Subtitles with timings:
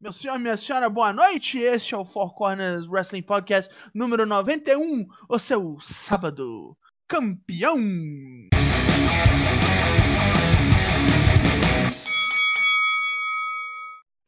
[0.00, 1.58] Meu senhor, minha senhora, boa noite.
[1.58, 6.78] Este é o Four Corners Wrestling Podcast número 91, o seu sábado
[7.08, 7.76] campeão.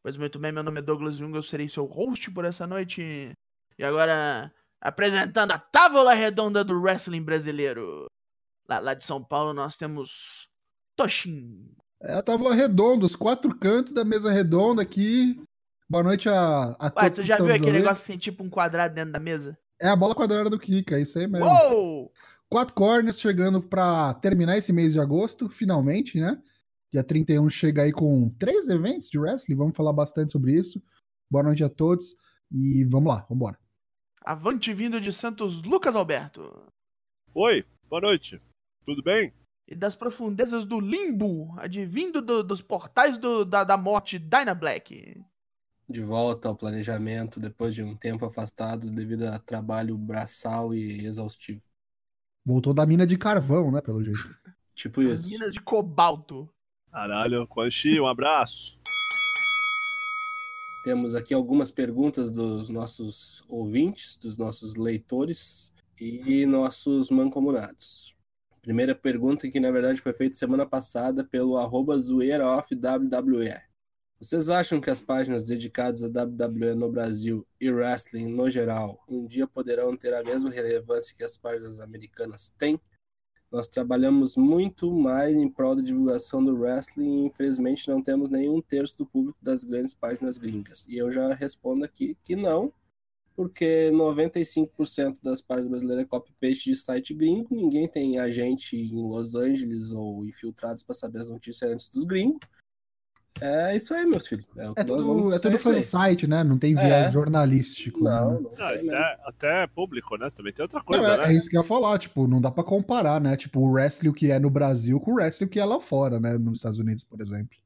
[0.02, 3.30] Pois muito bem, meu nome é Douglas Jung, eu serei seu host por essa noite.
[3.78, 8.06] E agora, apresentando a tábua redonda do wrestling brasileiro.
[8.68, 10.48] Lá, lá de São Paulo nós temos
[10.96, 11.72] Toshin.
[12.02, 15.40] É a tábua redonda, os quatro cantos da mesa redonda aqui.
[15.90, 17.82] Boa noite a, a Ué, todos você que já viu aquele ouvindo.
[17.82, 19.58] negócio que tem tipo um quadrado dentro da mesa?
[19.82, 21.46] É a bola quadrada do Kika, é isso aí mesmo.
[21.46, 22.12] Uou!
[22.48, 26.40] Quatro corners chegando pra terminar esse mês de agosto, finalmente, né?
[26.92, 30.80] Dia 31 chega aí com três eventos de wrestling, vamos falar bastante sobre isso.
[31.30, 32.16] Boa noite a todos
[32.52, 33.58] e vamos lá, vamos embora.
[34.24, 36.42] Avante vindo de Santos, Lucas Alberto.
[37.34, 38.40] Oi, boa noite.
[38.84, 39.32] Tudo bem?
[39.66, 45.20] E das profundezas do limbo, advindo do- dos portais do- da, da morte, Dyna Black.
[45.90, 51.62] De volta ao planejamento depois de um tempo afastado devido a trabalho braçal e exaustivo.
[52.44, 54.34] Voltou da mina de carvão, né, pelo jeito.
[54.74, 55.28] Tipo isso.
[55.28, 56.48] minas de cobalto.
[56.90, 58.78] Caralho, Quan Chi, um abraço.
[60.82, 68.16] Temos aqui algumas perguntas dos nossos ouvintes, dos nossos leitores e nossos mancomunados.
[68.62, 73.69] Primeira pergunta que na verdade foi feita semana passada pelo arroba zoeiraofwwe.
[74.22, 79.26] Vocês acham que as páginas dedicadas à WWE no Brasil e wrestling no geral um
[79.26, 82.78] dia poderão ter a mesma relevância que as páginas americanas têm?
[83.50, 88.60] Nós trabalhamos muito mais em prol da divulgação do wrestling e infelizmente não temos nenhum
[88.60, 90.86] terço do público das grandes páginas gringas.
[90.86, 92.70] E eu já respondo aqui que não,
[93.34, 99.34] porque 95% das páginas brasileiras é copy-paste de site gringo, ninguém tem agente em Los
[99.34, 102.46] Angeles ou infiltrados para saber as notícias antes dos gringos.
[103.40, 104.46] É isso aí, meus filhos.
[104.56, 106.42] É, É tudo, é tudo site, né?
[106.42, 107.12] Não tem viés É.
[107.12, 108.00] jornalístico.
[108.02, 108.40] Não, né?
[108.40, 108.90] não Ah, tem mesmo.
[108.96, 110.30] até, até público, né?
[110.30, 111.24] Também tem outra Não, coisa, é, né?
[111.28, 113.36] é isso que eu ia falar, tipo, não dá pra comparar, né?
[113.36, 116.36] Tipo, o wrestling que é no Brasil com o wrestling que é lá fora, né?
[116.36, 117.56] Nos Estados Unidos, por exemplo.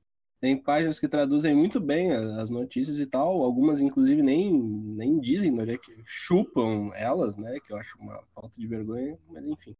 [0.40, 5.18] Tem páginas que traduzem muito bem a- as notícias e tal, algumas inclusive nem, nem
[5.18, 9.74] dizem, né, que chupam elas, né, que eu acho uma falta de vergonha, mas enfim.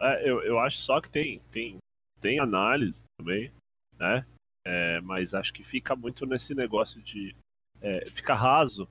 [0.00, 1.76] É, eu, eu acho só que tem, tem,
[2.22, 3.50] tem análise também,
[3.98, 4.24] né?
[4.70, 7.34] É, mas acho que fica muito nesse negócio de.
[7.80, 8.86] É, fica raso.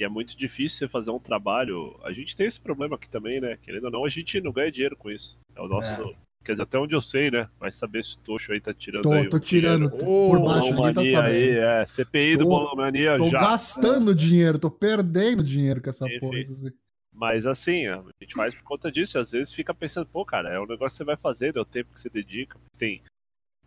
[0.00, 1.98] E é muito difícil você fazer um trabalho.
[2.02, 3.58] A gente tem esse problema aqui também, né?
[3.60, 5.36] Querendo ou não, a gente não ganha dinheiro com isso.
[5.54, 6.14] É o nosso.
[6.44, 7.48] Quer dizer, até onde eu sei, né?
[7.58, 10.04] Vai saber se o Tocho aí tá tirando Tô, aí tô tirando dinheiro.
[10.06, 11.58] por baixo, ninguém tá Bolomania aí, sabendo.
[11.82, 11.86] é.
[11.86, 13.38] CPI do Tô- Bolomania Tô já.
[13.40, 16.20] gastando dinheiro, tô perdendo dinheiro com essa Enfim.
[16.20, 16.38] porra.
[16.38, 16.70] assim.
[17.12, 19.18] Mas assim, a gente faz por conta disso.
[19.18, 21.60] e Às vezes fica pensando, pô, cara, é um negócio que você vai fazer, é
[21.60, 22.58] o tempo que você dedica.
[22.78, 23.02] Tem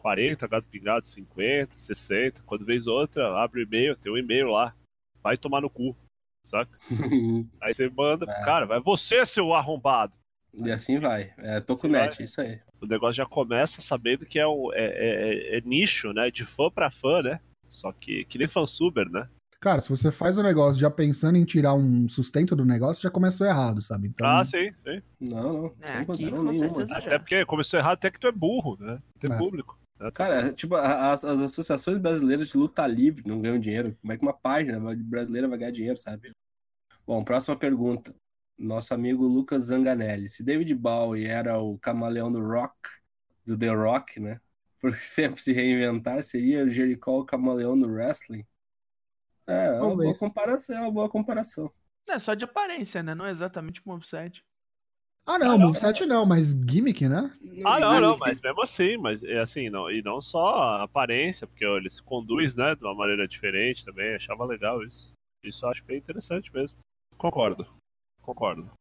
[0.03, 2.41] 40, gato pingado, 50, 60.
[2.43, 4.73] Quando vez outra, abre o e-mail, tem um e-mail lá.
[5.21, 5.95] Vai tomar no cu,
[6.45, 6.71] saca?
[7.61, 8.43] Aí você manda, É.
[8.45, 10.15] cara, vai você, seu arrombado.
[10.53, 11.33] e assim vai.
[11.37, 12.59] É Tokunet, isso aí.
[12.81, 16.31] O negócio já começa sabendo que é, um, é, é- é nicho, né?
[16.31, 17.39] De fã pra fã, né?
[17.67, 19.27] Só que, que nem fansuber, né?
[19.61, 23.11] Cara, se você faz o negócio já pensando em tirar um sustento do negócio, já
[23.11, 24.07] começou errado, sabe?
[24.07, 25.01] Então, Ah, sim, sim.
[25.19, 26.83] Não, não, É, sem condição nenhuma.
[26.83, 28.99] Até porque começou errado, até que tu é burro, né?
[29.19, 29.37] Tem É.
[29.37, 29.77] público.
[30.13, 33.95] Cara, tipo, as, as associações brasileiras de luta livre não ganham dinheiro.
[33.99, 36.31] Como é que uma página brasileira vai ganhar dinheiro, sabe?
[37.05, 38.15] Bom, próxima pergunta.
[38.57, 40.29] Nosso amigo Lucas Zanganelli.
[40.29, 42.75] Se David Bowie era o camaleão do rock,
[43.45, 44.39] do The Rock, né?
[44.79, 48.45] Por sempre se reinventar, seria o Jericho o camaleão do wrestling?
[49.47, 51.71] É, é uma boa comparação, é uma boa comparação.
[52.07, 53.13] É só de aparência, né?
[53.13, 54.43] Não é exatamente o moveset.
[55.29, 57.31] Ah, não, moveset não, mas gimmick, né?
[57.63, 61.45] Ah, não, não, mas mesmo assim, mas é assim, não, e não só a aparência,
[61.45, 65.11] porque ó, ele se conduz, né, de uma maneira diferente também, achava legal isso.
[65.43, 66.79] Isso eu acho bem interessante mesmo.
[67.15, 67.67] Concordo.
[68.23, 68.71] Concordo.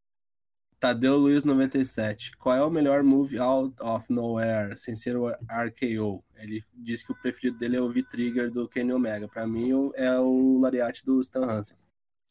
[0.81, 2.37] Tadeu Luiz 97.
[2.39, 6.25] Qual é o melhor move out of nowhere sem ser o RKO?
[6.37, 9.29] Ele diz que o preferido dele é o V-Trigger do Kenny Omega.
[9.29, 11.77] Pra mim é o Lariat do Stan Hansen.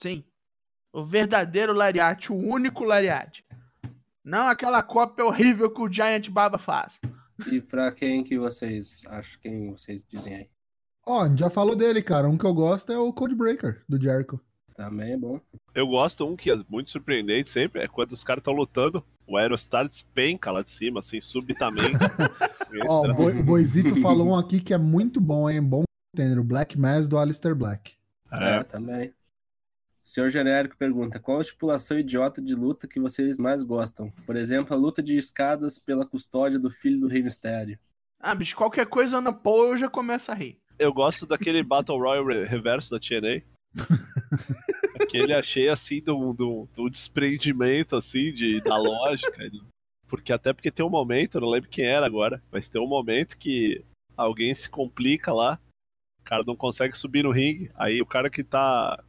[0.02, 0.24] Sim.
[0.94, 3.46] O verdadeiro lariate, o único lariate.
[4.28, 7.00] Não aquela cópia horrível que o Giant Baba faz.
[7.50, 9.40] E pra quem que vocês acham?
[9.42, 10.50] Quem vocês dizem aí?
[11.06, 12.28] Ó, a gente já falou dele, cara.
[12.28, 14.38] Um que eu gosto é o Codebreaker, do Jericho.
[14.76, 15.40] Também é bom.
[15.74, 19.38] Eu gosto um que é muito surpreendente sempre, é quando os caras estão lutando, o
[19.38, 21.96] Aerostar despenca lá de cima, assim, subitamente.
[22.90, 23.14] Ó, o Extra.
[23.14, 25.64] Bo- Boisito falou um aqui que é muito bom, hein?
[25.64, 25.84] Bom
[26.14, 26.38] entender.
[26.38, 27.94] O Black Mass do Alistair Black.
[28.34, 29.14] É, É, também.
[30.08, 34.10] O senhor genérico pergunta: qual a estipulação idiota de luta que vocês mais gostam?
[34.26, 37.78] Por exemplo, a luta de escadas pela custódia do filho do Rei Mistério.
[38.18, 40.58] Ah, bicho, qualquer coisa na pô eu já começo a rir.
[40.80, 43.42] Eu gosto daquele Battle Royale reverso da TNA.
[45.00, 49.52] Aquele achei assim do, do, do desprendimento assim de, da lógica.
[50.08, 52.88] Porque até porque tem um momento, eu não lembro quem era agora, mas tem um
[52.88, 53.84] momento que
[54.16, 55.60] alguém se complica lá,
[56.22, 59.04] o cara não consegue subir no ringue, aí o cara que tá.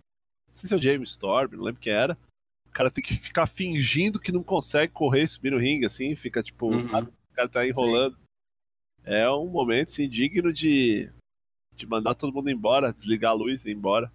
[0.48, 2.18] Não sei se é o James Storm, não lembro quem era.
[2.66, 6.14] O cara tem que ficar fingindo que não consegue correr e subir no ringue, assim,
[6.16, 6.82] fica tipo, Uhum.
[6.84, 7.08] sabe?
[7.32, 8.16] O cara tá enrolando.
[9.04, 11.10] É um momento, assim, digno de,
[11.74, 14.12] de mandar todo mundo embora, desligar a luz e ir embora.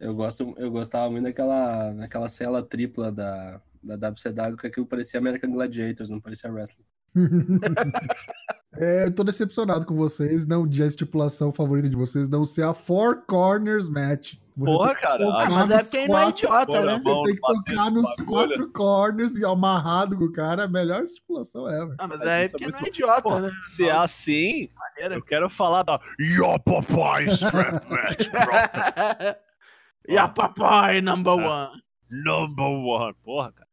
[0.00, 5.18] Eu, gosto, eu gostava muito daquela, daquela cela tripla da, da WCW, que aquilo parecia
[5.20, 6.84] American Gladiators, não parecia wrestling.
[8.76, 12.62] É, eu tô decepcionado com vocês, não de a estipulação favorita de vocês não ser
[12.64, 14.34] a Four Corners Match.
[14.56, 16.98] Você Porra, cara, Mas é porque ele não é idiota, né?
[16.98, 17.22] bora.
[17.24, 21.68] Tem que tocar no nos quatro corners e amarrado com o cara, a melhor estipulação
[21.70, 21.94] ever.
[21.96, 23.50] Ah, mas Mas é isso é porque muito- não é idiota, Pô, né?
[23.62, 25.14] se é assim, Maneira.
[25.14, 28.42] eu quero falar da Your Popeye Strap Match, bro.
[30.18, 31.70] a papai number Ah.
[31.70, 31.82] one.
[32.10, 33.14] Number one.
[33.24, 33.68] Porra, cara.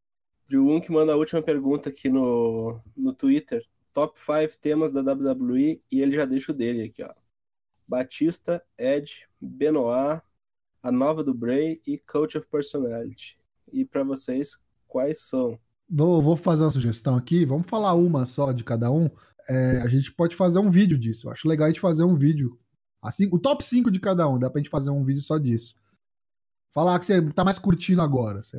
[0.48, 3.62] De um que manda a última pergunta aqui no, no Twitter.
[3.96, 7.10] Top 5 temas da WWE e ele já deixa o dele aqui, ó.
[7.88, 10.22] Batista, Edge, Benoit,
[10.84, 13.40] a nova do Bray e Coach of Personality.
[13.72, 15.58] E pra vocês, quais são?
[15.90, 19.10] Vou, vou fazer uma sugestão aqui, vamos falar uma só de cada um.
[19.50, 21.30] É, a gente pode fazer um vídeo disso.
[21.30, 22.60] Eu acho legal a gente fazer um vídeo.
[23.02, 25.78] Assim, o top 5 de cada um, dá pra gente fazer um vídeo só disso.
[26.74, 28.44] Falar que você tá mais curtindo agora.
[28.44, 28.58] Você...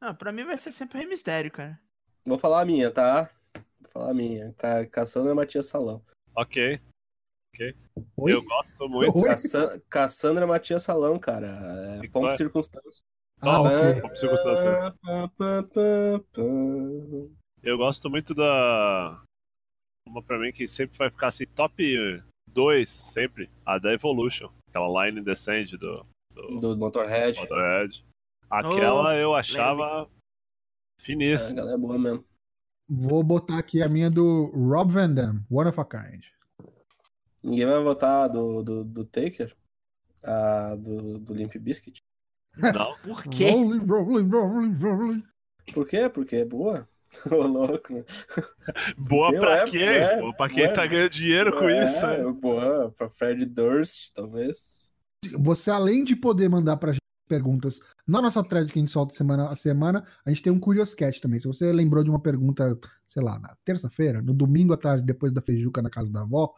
[0.00, 1.78] Ah, pra mim vai ser sempre Rei Mistério, cara.
[2.26, 3.30] Vou falar a minha, tá?
[3.56, 4.52] Vou falar a minha.
[4.54, 6.02] Ca Cassandra Matias Salão.
[6.34, 6.80] Ok.
[8.16, 8.32] Oi?
[8.32, 9.22] Eu gosto muito.
[9.22, 11.46] Cassan- Cassandra Matias Salão, cara.
[12.02, 13.02] É ponto de circunstância.
[13.40, 14.16] Ah, ok.
[14.16, 14.94] Circunstância.
[15.02, 16.42] Pá, pá, pá, pá.
[17.62, 19.22] Eu gosto muito da.
[20.08, 23.50] Uma pra mim que sempre vai ficar assim, top 2, sempre.
[23.66, 24.50] A da Evolution.
[24.70, 26.04] Aquela Line Descend do,
[26.34, 27.38] do Do Motorhead.
[27.40, 28.04] Motorhead.
[28.50, 30.06] Aquela eu achava É, a
[31.02, 31.56] finíssima.
[31.56, 32.24] galera é boa mesmo.
[32.94, 36.22] Vou botar aqui a minha do Rob Van Dam, One of a Kind.
[37.42, 39.54] Ninguém vai votar do, do, do Taker?
[40.24, 42.00] Ah, do, do Limp Bizkit?
[42.58, 42.94] Não.
[43.02, 43.50] Por quê?
[43.50, 45.22] Rolling, rolling, rolling, rolling.
[45.72, 46.08] Por quê?
[46.10, 46.86] Porque é boa.
[47.30, 48.04] Ô, louco, né?
[48.96, 49.82] Boa Porque pra é, quem?
[49.82, 50.72] é, Boa pra quem é.
[50.72, 52.06] tá ganhando dinheiro com É, isso.
[52.06, 52.18] né?
[52.40, 54.92] Boa, pra Fred Durst, talvez.
[55.38, 57.01] Você, além de poder mandar pra gente
[57.32, 60.60] perguntas na nossa thread que a gente solta semana a semana, a gente tem um
[60.60, 61.40] Curioscat também.
[61.40, 65.32] Se você lembrou de uma pergunta, sei lá, na terça-feira, no domingo à tarde, depois
[65.32, 66.52] da feijuca na casa da avó,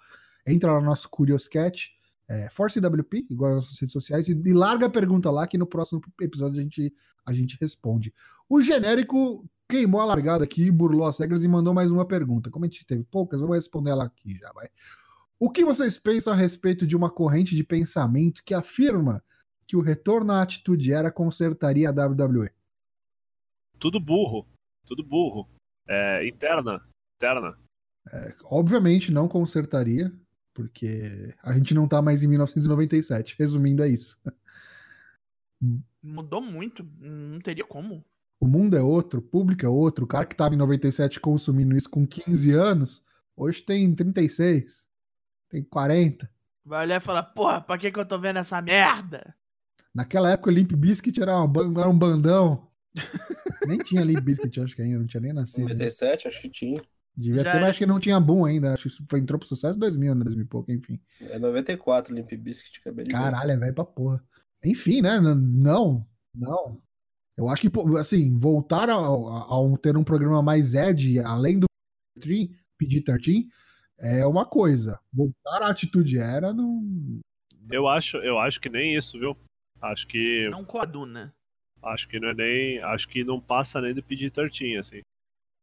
[0.44, 1.92] entra lá no nosso Curioscat,
[2.28, 5.66] é, ForceWP, igual nas nossas redes sociais, e, e larga a pergunta lá que no
[5.66, 6.92] próximo episódio a gente,
[7.24, 8.12] a gente responde.
[8.48, 12.50] O genérico queimou a largada aqui, burlou as regras e mandou mais uma pergunta.
[12.50, 14.66] Como a gente teve poucas, vamos responder ela aqui já, vai.
[15.38, 19.22] O que vocês pensam a respeito de uma corrente de pensamento que afirma
[19.66, 22.50] que o retorno à atitude era consertaria a WWE?
[23.78, 24.46] Tudo burro.
[24.86, 25.46] Tudo burro.
[25.86, 26.80] É, interna.
[27.16, 27.56] Interna.
[28.44, 30.12] Obviamente não consertaria,
[30.52, 33.36] porque a gente não tá mais em 1997.
[33.38, 34.20] Resumindo, é isso.
[36.02, 36.86] Mudou muito.
[36.98, 38.04] Não teria como.
[38.40, 40.04] O mundo é outro, o público é outro.
[40.04, 43.02] O cara que tava em 97 consumindo isso com 15 anos,
[43.34, 44.86] hoje tem 36,
[45.48, 46.30] tem 40.
[46.64, 49.34] Vai olhar e falar, porra, pra que que eu tô vendo essa merda?
[49.94, 52.68] Naquela época o Limp Bizkit era, uma era um bandão.
[53.66, 55.64] nem tinha Limp Bizkit, acho que ainda, não tinha nem nascido.
[55.66, 55.72] né?
[55.72, 56.82] 97, acho que tinha.
[57.16, 58.72] Devia Já ter, mas acho que não tinha boom ainda.
[58.72, 60.24] Acho que foi, entrou pro sucesso em 2000, né?
[60.24, 61.00] 2000 e pouco, enfim.
[61.20, 63.16] É 94, Limp acabei de ver.
[63.16, 64.22] Caralho, é velho pra porra.
[64.64, 65.20] Enfim, né?
[65.20, 66.80] Não, não.
[67.36, 71.66] Eu acho que, assim, voltar a, a- a ter um programa mais Ed, além do
[72.18, 73.46] PG-13,
[74.00, 74.98] é uma coisa.
[75.12, 76.82] Voltar à atitude era, não.
[77.70, 79.36] Eu acho, eu acho que nem isso, viu?
[79.84, 80.48] Acho que.
[80.50, 81.34] Não com a Duna.
[81.82, 82.78] Acho que não é nem.
[82.82, 85.00] Acho que não passa nem do PG-13, assim.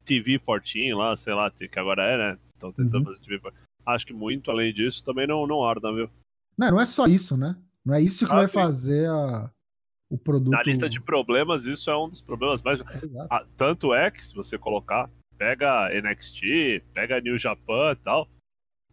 [0.06, 2.40] TV 14 lá, sei lá, que agora é, né?
[2.48, 3.14] Estão tentando Uhum.
[3.16, 3.64] fazer TV 14.
[3.86, 6.10] Acho que muito além disso também não, não orna, viu?
[6.58, 7.56] Não, não é só isso, né?
[7.84, 8.54] Não é isso que Ah, vai sim.
[8.54, 9.52] fazer a,
[10.10, 10.52] o produto.
[10.52, 12.80] Na lista de problemas, isso é um dos problemas mais.
[12.80, 13.28] Exato.
[13.30, 18.28] Ah, tanto é que, se você colocar, pega NXT, pega New Japan e tal,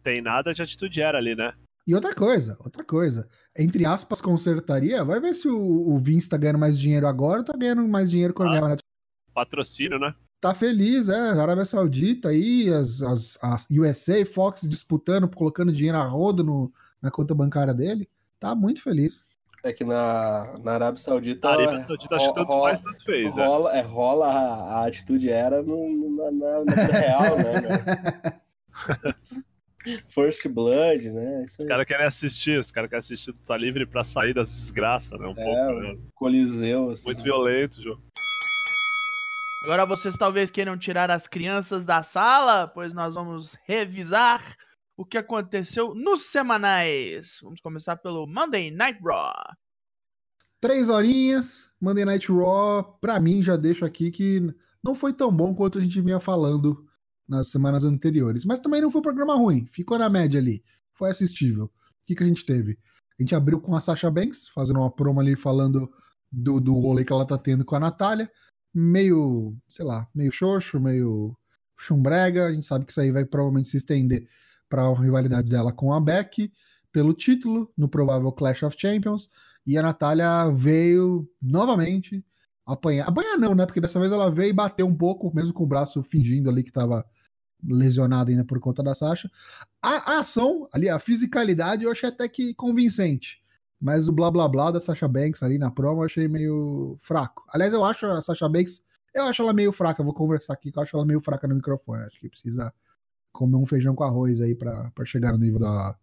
[0.01, 1.53] tem nada de atitude era ali, né?
[1.87, 3.27] E outra coisa, outra coisa.
[3.57, 5.03] Entre aspas, consertaria.
[5.03, 8.11] Vai ver se o, o Vince tá ganhando mais dinheiro agora ou tá ganhando mais
[8.11, 8.77] dinheiro quando na
[9.33, 10.13] Patrocínio, né?
[10.41, 15.97] tá feliz, é, a Arábia Saudita aí, as, as, as USA, Fox disputando, colocando dinheiro
[15.97, 16.71] a rodo no,
[17.01, 18.07] na conta bancária dele,
[18.39, 19.25] tá muito feliz.
[19.63, 21.49] É que na, na Arábia Saudita.
[21.49, 23.45] A Arábia Saudita acho que tanto rola, faz, tanto fez, né?
[23.45, 28.39] rola, é, rola a, a atitude era no, no- na, na, na vida real, né?
[30.07, 31.45] First Blood, né?
[31.45, 35.19] Isso Os caras querem assistir, os caras querem assistir Tá Livre pra sair das desgraças,
[35.19, 35.27] né?
[35.27, 35.97] Um É, pouco, né?
[36.15, 37.05] Coliseu, assim.
[37.05, 38.01] Muito violento o jogo.
[39.63, 44.55] Agora vocês talvez queiram tirar as crianças da sala, pois nós vamos revisar
[44.95, 47.39] o que aconteceu nos semanais.
[47.41, 49.33] Vamos começar pelo Monday Night Raw.
[50.61, 54.41] Três horinhas, Monday Night Raw, pra mim, já deixo aqui que
[54.83, 56.85] não foi tão bom quanto a gente vinha falando
[57.29, 58.43] nas semanas anteriores.
[58.43, 60.63] Mas também não foi um programa ruim, ficou na média ali.
[60.91, 61.65] Foi assistível.
[61.65, 61.71] O
[62.03, 62.77] que, que a gente teve?
[63.19, 65.89] A gente abriu com a Sasha Banks, fazendo uma promo ali falando
[66.31, 68.29] do, do rolê que ela tá tendo com a Natália.
[68.73, 71.37] Meio, sei lá, meio xoxo, meio
[71.77, 72.47] chumbrega.
[72.47, 74.25] A gente sabe que isso aí vai provavelmente se estender
[74.67, 76.51] para a rivalidade dela com a Beck
[76.91, 79.29] pelo título no provável Clash of Champions.
[79.67, 82.23] E a Natália veio novamente
[82.73, 83.07] apanhar.
[83.07, 83.65] Apanhar não, né?
[83.65, 86.63] Porque dessa vez ela veio e bateu um pouco, mesmo com o braço fingindo ali
[86.63, 87.05] que tava
[87.63, 89.29] lesionado ainda por conta da Sasha.
[89.81, 93.41] A, a ação, ali, a fisicalidade, eu achei até que convincente.
[93.81, 97.45] Mas o blá blá blá da Sasha Banks ali na promo eu achei meio fraco.
[97.49, 98.81] Aliás, eu acho a Sasha Banks,
[99.15, 100.03] eu acho ela meio fraca.
[100.03, 102.03] Vou conversar aqui que eu acho ela meio fraca no microfone.
[102.03, 102.73] Acho que precisa
[103.31, 105.95] comer um feijão com arroz aí pra chegar no nível da,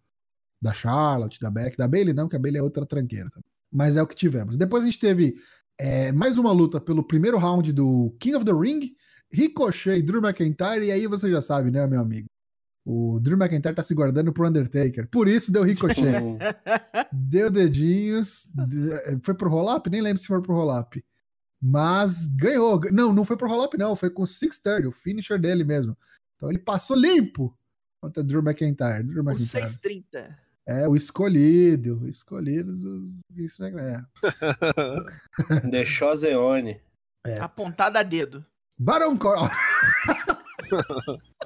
[0.61, 3.28] da Charlotte, da Beck, da Bailey não, que a Bailey é outra tranqueira.
[3.70, 4.56] Mas é o que tivemos.
[4.56, 5.37] Depois a gente teve
[5.78, 8.95] é, mais uma luta pelo primeiro round do King of the Ring,
[9.33, 12.26] Ricochet e Drew McIntyre, e aí você já sabe, né, meu amigo?
[12.88, 15.09] O Drew McIntyre tá se guardando pro Undertaker.
[15.11, 15.99] Por isso deu Ricochet.
[17.12, 18.49] Deu dedinhos.
[18.68, 19.90] de- Foi pro roll-up?
[19.90, 21.04] Nem lembro se foi pro roll-up.
[21.61, 22.80] Mas ganhou.
[22.92, 23.97] Não, não foi pro roll-up, não.
[23.97, 25.97] Foi com o 630, o finisher dele mesmo.
[26.37, 27.52] Então ele passou limpo
[28.00, 29.02] contra Drew McIntyre.
[29.02, 29.62] Drew O McIntyre.
[29.73, 30.38] 630.
[30.68, 32.00] É, o escolhido.
[32.02, 34.04] O escolhido do Vince McMahon.
[35.70, 36.80] The Choseone.
[37.25, 37.38] É.
[37.38, 38.44] Apontada a dedo.
[38.78, 39.49] Baron Corbin.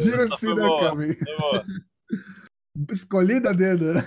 [0.00, 0.66] Tira-se foi da.
[0.66, 1.64] Boa.
[2.90, 4.02] Escolhida a dedo, né?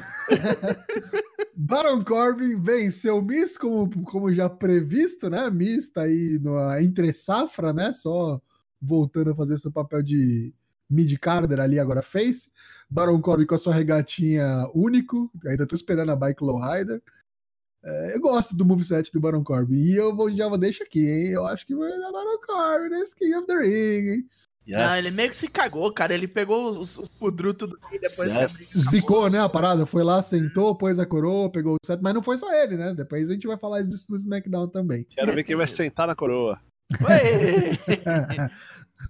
[1.55, 5.49] Baron Corbin venceu o Miss, como, como já previsto, né?
[5.51, 7.93] Miss tá aí no entre safra, né?
[7.93, 8.41] Só
[8.81, 10.53] voltando a fazer seu papel de
[10.89, 12.51] mid carder ali, agora face.
[12.89, 15.31] Baron Corbin com a sua regatinha único.
[15.47, 17.01] Ainda tô esperando a bike lowrider.
[17.85, 19.75] É, eu gosto do moveset do Baron Corbin.
[19.75, 21.31] E eu vou, já vou deixar aqui, hein?
[21.31, 24.25] Eu acho que vai dar Baron Corbin nesse King of the Ring, hein?
[24.73, 25.15] Ah, ele Yes.
[25.17, 26.13] meio que se cagou, cara.
[26.13, 28.87] Ele pegou os, os pudrutos do e depois Yes.
[28.91, 29.85] Zicou, né, a parada?
[29.85, 32.93] Foi lá, sentou, pôs a coroa, pegou o set, mas não foi só ele, né?
[32.93, 35.05] Depois a gente vai falar isso no SmackDown também.
[35.09, 36.57] Quero ver quem vai sentar na coroa.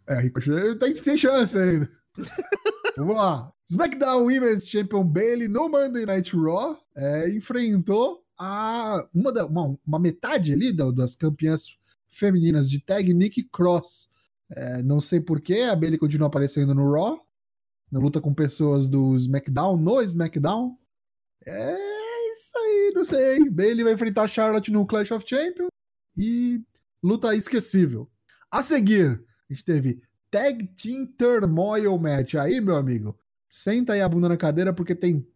[0.07, 1.89] É, Ricochet tem, tem chance ainda.
[2.97, 3.51] Vamos lá.
[3.69, 9.99] SmackDown Women's Champion Bailey no Monday Night Raw é, enfrentou a uma, da- uma, uma
[9.99, 11.77] metade ali da- das campeãs
[12.09, 14.09] femininas de tag Nikki Cross.
[14.55, 17.19] É, não sei porquê, a Bailey continua aparecendo no Raw,
[17.91, 20.77] na luta com pessoas do SmackDown, no SmackDown.
[21.45, 21.73] É
[22.33, 23.49] isso aí, não sei.
[23.49, 25.69] Bailey vai enfrentar a Charlotte no Clash of Champions
[26.17, 26.61] e
[27.01, 28.07] luta esquecível.
[28.51, 32.35] A seguir, a gente teve Tag Team Turmoil Match.
[32.35, 33.17] Aí, meu amigo,
[33.49, 35.27] senta aí a bunda na cadeira porque tem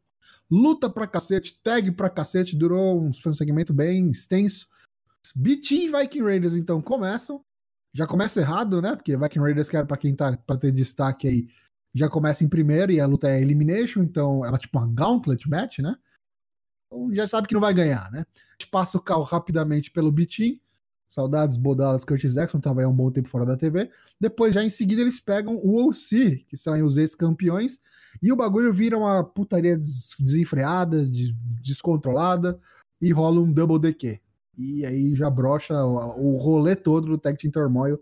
[0.49, 2.55] luta pra cacete, tag pra cacete.
[2.55, 4.67] Durou um, foi um segmento bem extenso.
[5.35, 7.43] E Viking Raiders, então, começam.
[7.93, 8.95] Já começa errado, né?
[8.95, 11.47] Porque Viking Raiders, era pra quem tá pra ter destaque aí,
[11.93, 15.49] já começa em primeiro e a luta é Elimination, então ela é tipo uma Gauntlet
[15.49, 15.95] Match, né?
[16.85, 18.19] Então já sabe que não vai ganhar, né?
[18.19, 20.59] A gente passa o carro rapidamente pelo B-Team.
[21.09, 23.89] Saudades, Bodalas, Curtis Jackson, tava aí um bom tempo fora da TV.
[24.19, 27.79] Depois, já em seguida, eles pegam o OC, que são os ex-campeões,
[28.21, 32.59] e o bagulho vira uma putaria des- desenfreada, des- descontrolada,
[33.01, 34.19] e rola um double DQ.
[34.57, 37.99] E aí já brocha o, o rolê todo do Tag Team Turmoil,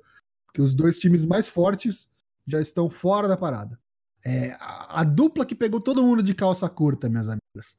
[0.53, 2.09] que os dois times mais fortes
[2.47, 3.77] já estão fora da parada.
[4.25, 7.77] É, a, a dupla que pegou todo mundo de calça curta, minhas amigas.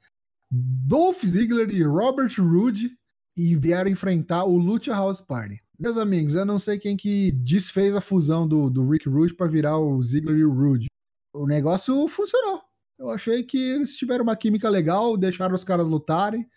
[0.50, 2.96] Dolph Ziggler e Robert Roode
[3.36, 5.60] e vieram enfrentar o Lucha House Party.
[5.78, 9.46] Meus amigos, eu não sei quem que desfez a fusão do, do Rick Rude para
[9.46, 10.86] virar o Ziggler e o Rude.
[11.34, 12.62] O negócio funcionou.
[12.98, 16.48] Eu achei que eles tiveram uma química legal, deixaram os caras lutarem.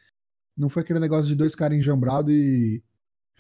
[0.58, 2.82] Não foi aquele negócio de dois caras enjambrados e.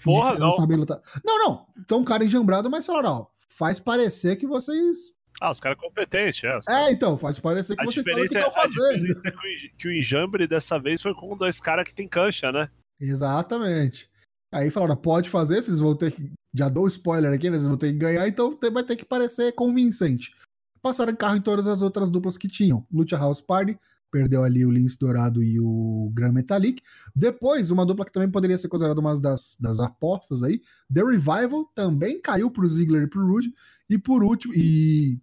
[0.04, 0.52] Porra, não não.
[0.52, 1.02] sabem lutar.
[1.26, 1.66] Não, não.
[1.90, 5.14] São um cara enjambrado, mas falaram, ó, faz parecer que vocês.
[5.42, 6.58] Ah, os caras competentes, é.
[6.58, 8.68] os caras- É, então, faz parecer que A vocês sabem o que diferença, estão é,
[8.68, 9.22] fazendo.
[9.28, 9.32] é
[9.78, 12.70] que o enjambre dessa vez foi com dois caras que tem cancha, né?
[13.00, 14.10] Exatamente.
[14.52, 16.32] Aí falaram, pode fazer, vocês vão ter que.
[16.54, 17.58] Já dou spoiler aqui, né?
[17.58, 20.34] Vocês vão ter que ganhar, então vai ter que parecer convincente.
[20.82, 22.86] Passaram carro em todas as outras duplas que tinham.
[22.92, 23.78] Lucha House Party,
[24.12, 26.82] perdeu ali o Lince Dourado e o Gran Metalik.
[27.16, 30.60] Depois, uma dupla que também poderia ser considerada uma das, das apostas aí,
[30.92, 33.54] The Revival, também caiu pro Ziggler e pro Rude.
[33.90, 35.20] E por último, e,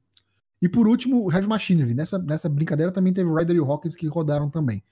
[0.62, 1.94] E por último, Heavy Machinery.
[1.94, 4.82] Nessa, nessa brincadeira também teve Ryder e o Hawkins que rodaram também.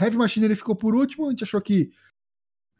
[0.00, 1.90] Heavy Machinery ficou por último, a gente achou que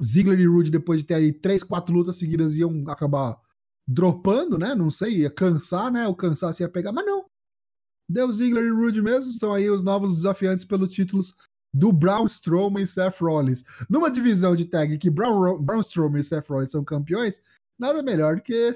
[0.03, 3.41] Ziggler e Rude, depois de ter aí três, quatro lutas seguidas, iam acabar
[3.87, 4.75] dropando, né?
[4.75, 6.07] Não sei, ia cansar, né?
[6.09, 7.27] O cansaço ia pegar, mas não.
[8.11, 11.35] Deu Ziggler e Rude mesmo, são aí os novos desafiantes pelos títulos
[11.75, 13.65] do Braun Strowman e Seth Rollins.
[13.89, 17.41] Numa divisão de tag que Braun, Braun Strowman e Seth Rollins são campeões,
[17.79, 18.73] nada melhor do que,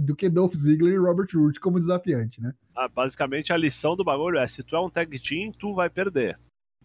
[0.00, 2.54] do que Dolph Ziggler e Robert Roode como desafiante, né?
[2.74, 5.90] Ah, basicamente a lição do bagulho é: se tu é um tag team, tu vai
[5.90, 6.38] perder.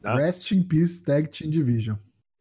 [0.03, 0.15] Né?
[0.25, 1.95] Rest in Peace Tag Team Division.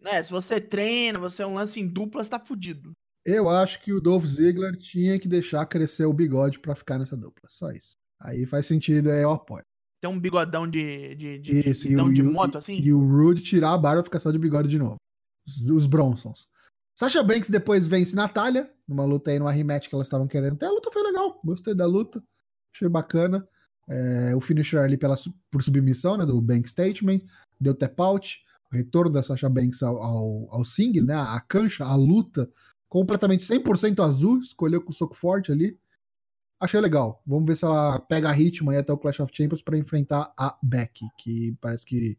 [0.04, 2.92] É, se você treina, você é um lance em dupla, você tá fudido.
[3.24, 7.16] Eu acho que o Dolph Ziggler tinha que deixar crescer o bigode para ficar nessa
[7.16, 7.48] dupla.
[7.48, 7.94] Só isso.
[8.20, 9.62] Aí faz sentido, aí eu apoio.
[10.00, 12.76] Tem um bigodão de, de, de, Isso, de, o, de e o- moto, e- assim.
[12.76, 14.96] E o Rude tirar a barba e ficar só de bigode de novo.
[15.46, 16.48] Os, os Bronsons.
[16.98, 20.66] Sasha Banks depois vence Natália, numa luta aí, numa rematch que elas estavam querendo ter.
[20.66, 22.20] A luta foi legal, gostei da luta,
[22.74, 23.46] achei bacana.
[23.92, 25.16] É, o finisher ali pela,
[25.50, 27.20] por submissão, né, do Bank Statement,
[27.60, 31.84] deu tap out, o retorno da Sasha Banks ao, ao, ao Sings, né, a cancha,
[31.84, 32.48] a luta,
[32.88, 35.78] completamente 100% azul, escolheu com soco forte ali.
[36.60, 37.20] Achei legal.
[37.26, 40.56] Vamos ver se ela pega ritmo aí até o Clash of Champions para enfrentar a
[40.62, 42.16] Becky, que parece que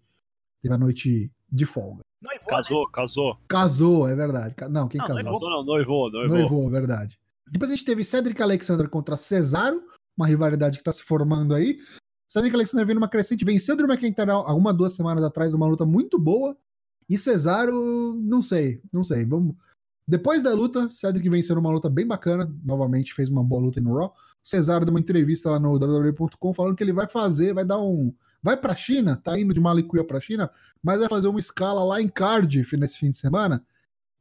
[0.61, 2.01] teve a noite de folga.
[2.21, 2.49] Noivou, né?
[2.49, 3.37] Casou, casou.
[3.47, 4.55] Casou, é verdade.
[4.69, 5.23] Não, quem Não, casou?
[5.23, 5.39] noivou.
[5.39, 6.37] Casou não, noivou, noivou.
[6.37, 7.19] Noivou, é verdade.
[7.49, 9.81] Depois a gente teve Cedric Alexander contra Cesaro,
[10.17, 11.77] uma rivalidade que tá se formando aí.
[12.27, 15.67] Cedric Alexander vem numa crescente, venceu o Drew McIntyre há uma, duas semanas atrás numa
[15.67, 16.57] luta muito boa.
[17.09, 19.25] E Cesaro, não sei, não sei.
[19.25, 19.55] Vamos...
[20.05, 23.95] Depois da luta, Cedric venceu numa luta bem bacana, novamente fez uma boa luta no
[23.95, 24.13] Raw.
[24.43, 28.13] Cesaro deu uma entrevista lá no WWE.com falando que ele vai fazer, vai dar um.
[28.41, 30.51] Vai pra China, tá indo de Malicuia pra China,
[30.81, 33.65] mas vai fazer uma escala lá em Cardiff nesse fim de semana.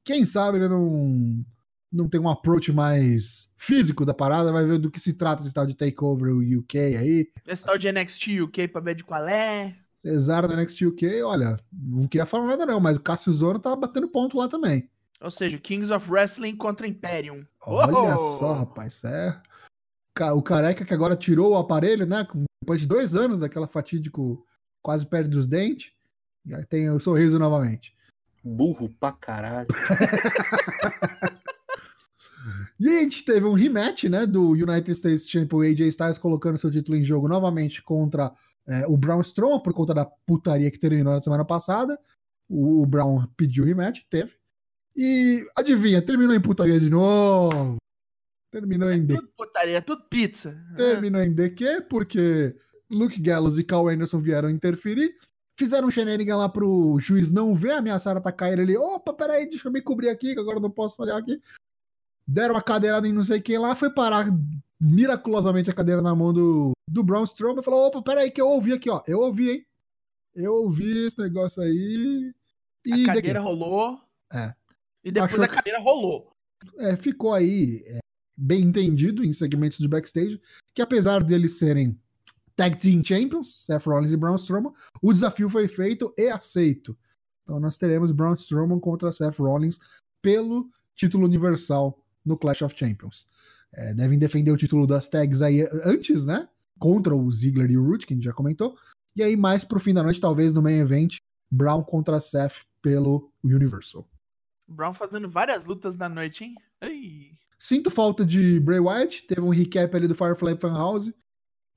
[0.05, 1.45] Quem sabe ele não,
[1.93, 5.53] não tem um approach mais físico da parada, vai ver do que se trata esse
[5.53, 7.31] tal de Takeover UK aí.
[7.47, 9.75] Esse tal de NXT UK pra ver de qual é.
[9.97, 13.77] Cesaro da NXT UK, olha, não queria falar nada não, mas o Cassius Zono tá
[13.77, 14.91] batendo ponto lá também.
[15.21, 17.47] Ou seja, Kings of Wrestling contra Imperium.
[17.65, 18.19] Olha Oh!
[18.19, 19.41] só, rapaz, isso é...
[20.35, 22.27] O careca que agora tirou o aparelho, né?
[22.63, 24.45] Depois de dois anos daquela fatídico
[24.83, 25.93] quase perde os dentes,
[26.45, 27.95] já tem o sorriso novamente.
[28.45, 29.69] Burro pra caralho.
[32.83, 36.59] E aí a gente teve um rematch, né, do United States Champion AJ Styles colocando
[36.59, 38.33] seu título em jogo novamente contra
[38.67, 41.97] é, o Braun Strowman por conta da putaria que terminou na semana passada.
[42.49, 44.35] O, o Braun pediu rematch, teve.
[44.97, 47.77] E adivinha, terminou em putaria de novo.
[48.51, 49.15] Terminou em D.
[49.15, 50.61] Tudo putaria, tudo pizza.
[50.77, 52.53] Terminou em DQ porque
[52.91, 55.15] Luke Gallows e Carl Anderson vieram interferir.
[55.57, 58.77] Fizeram um shenanigan lá pro juiz não ver, ameaçaram atacar ele ali.
[58.77, 61.41] Opa, peraí, deixa eu me cobrir aqui, que agora eu não posso olhar aqui.
[62.27, 64.27] Deram uma cadeirada em não sei quem lá, foi parar
[64.81, 68.49] miraculosamente a cadeira na mão do, do Braun Strowman e falou: opa, peraí, que eu
[68.49, 69.03] ouvi aqui, ó.
[69.07, 69.67] Eu ouvi, hein?
[70.35, 72.33] Eu ouvi esse negócio aí.
[72.87, 73.45] E A cadeira DQ.
[73.45, 74.01] rolou.
[74.33, 74.55] É.
[75.05, 76.33] E depois Achou a que- cadeira rolou.
[76.79, 77.99] é, ficou aí é,
[78.37, 80.41] bem entendido em segmentos de backstage
[80.75, 81.99] que apesar deles serem
[82.57, 86.97] Tag Team Champions, Seth Rollins e Braun Strowman, o desafio foi feito e aceito.
[87.43, 89.79] Então nós teremos Braun Strowman contra Seth Rollins
[90.23, 93.27] pelo título universal no Clash of Champions.
[93.75, 96.49] É, devem defender o título das tags aí antes, né?
[96.79, 98.77] Contra o Ziggler e o Root, que a gente já comentou.
[99.17, 101.17] E aí mais pro fim da noite, talvez no main event,
[101.51, 104.09] Brown contra Seth pelo Universal.
[104.67, 106.55] Brown fazendo várias lutas na noite, hein?
[106.81, 107.31] Ai.
[107.59, 111.15] Sinto falta de Bray Wyatt, teve um recap ali do Firefly Funhouse,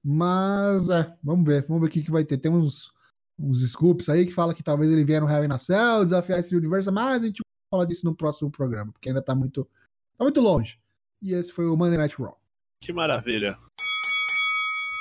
[0.04, 2.38] mas é, vamos ver, vamos ver o que, que vai ter.
[2.38, 2.92] Tem uns,
[3.38, 6.40] uns scoops aí que fala que talvez ele vier no Hell in a Cell, desafiar
[6.40, 9.68] esse universo, mas a gente vai falar disso no próximo programa, porque ainda tá muito,
[10.18, 10.80] tá muito longe.
[11.22, 12.38] E esse foi o Monday Night Raw.
[12.80, 13.58] Que maravilha.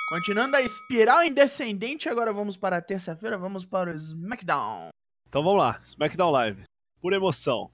[0.09, 4.89] Continuando a espiral em descendente, agora vamos para a terça-feira, vamos para o SmackDown.
[5.29, 6.63] Então vamos lá, SmackDown Live.
[7.01, 7.71] Por emoção.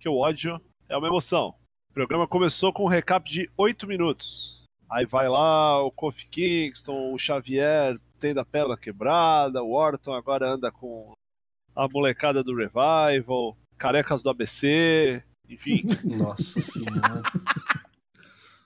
[0.00, 1.54] Que o ódio é uma emoção.
[1.90, 4.64] O programa começou com um recap de 8 minutos.
[4.90, 10.48] Aí vai lá o Kofi Kingston, o Xavier tendo a perna quebrada, o Orton agora
[10.48, 11.12] anda com
[11.74, 15.82] a molecada do Revival, carecas do ABC, enfim.
[16.18, 17.22] Nossa senhora.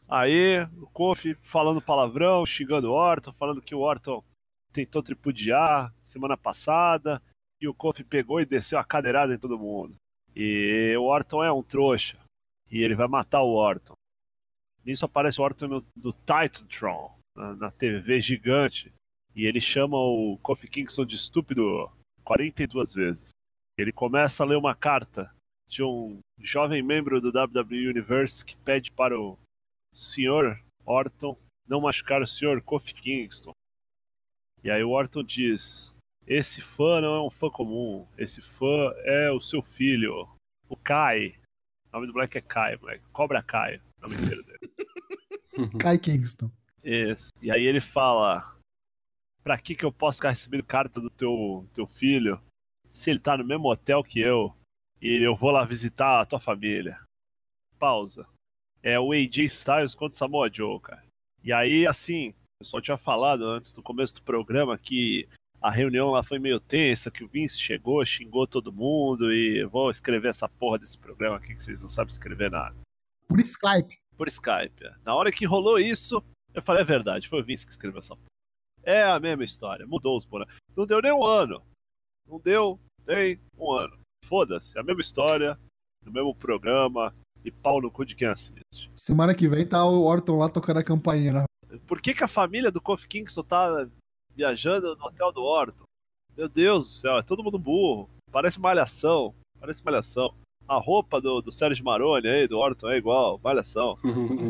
[0.08, 4.24] Aí o Kofi falando palavrão, xingando o Orton, falando que o Orton
[4.72, 7.20] tentou tripudiar semana passada
[7.60, 9.94] e o Kofi pegou e desceu a cadeirada em todo mundo.
[10.34, 12.16] E o Orton é um trouxa
[12.70, 13.94] e ele vai matar o Orton.
[14.84, 18.92] Nisso aparece o Orton no, do Titantron, na, na TV gigante,
[19.34, 21.90] e ele chama o Kofi Kingston de estúpido
[22.24, 23.30] 42 vezes.
[23.76, 25.30] Ele começa a ler uma carta
[25.68, 29.38] de um jovem membro do WWE Universe que pede para o
[29.92, 30.60] Sr.
[30.84, 31.36] Orton
[31.68, 32.62] não machucar o Sr.
[32.62, 33.52] Kofi Kingston.
[34.64, 35.94] E aí o Orton diz:
[36.26, 40.28] Esse fã não é um fã comum, esse fã é o seu filho,
[40.68, 41.34] o Kai.
[41.88, 43.04] O nome do moleque é Kai, moleque.
[43.12, 45.78] Cobra Kai, o nome inteiro dele.
[45.78, 46.50] Kai Kingston.
[46.82, 47.30] Isso.
[47.42, 48.56] E aí ele fala:
[49.44, 52.40] Pra que que eu posso ficar recebendo carta do teu, teu filho
[52.90, 54.54] se ele tá no mesmo hotel que eu
[55.00, 57.00] e eu vou lá visitar a tua família?
[57.78, 58.26] Pausa.
[58.82, 61.04] É o AJ Styles contra o Samoa Joe, cara.
[61.42, 65.28] E aí, assim, eu só tinha falado antes do começo do programa que
[65.60, 69.90] a reunião lá foi meio tensa, que o Vince chegou, xingou todo mundo e vou
[69.90, 72.76] escrever essa porra desse programa aqui que vocês não sabem escrever nada.
[73.26, 73.96] Por Skype.
[74.16, 74.84] Por Skype.
[74.84, 74.92] é.
[75.04, 76.22] Na hora que rolou isso,
[76.54, 78.28] eu falei, é verdade, foi o Vince que escreveu essa porra.
[78.82, 80.56] É a mesma história, mudou os bonecos.
[80.76, 81.62] Não deu nem um ano.
[82.26, 83.98] Não deu nem um ano.
[84.24, 85.58] Foda-se, é a mesma história,
[86.04, 88.90] no mesmo programa, e pau no cu de quem assiste.
[88.94, 91.32] Semana que vem tá o Orton lá tocando a campainha.
[91.32, 91.44] Né?
[91.86, 93.86] Por que, que a família do Kofi Kingston tá
[94.34, 95.84] viajando no hotel do Orton?
[96.36, 98.08] Meu Deus do céu, é todo mundo burro.
[98.30, 99.34] Parece malhação.
[99.58, 100.32] Parece malhação.
[100.66, 103.96] A roupa do, do Sérgio Maroni aí, do Orton, é igual, malhação.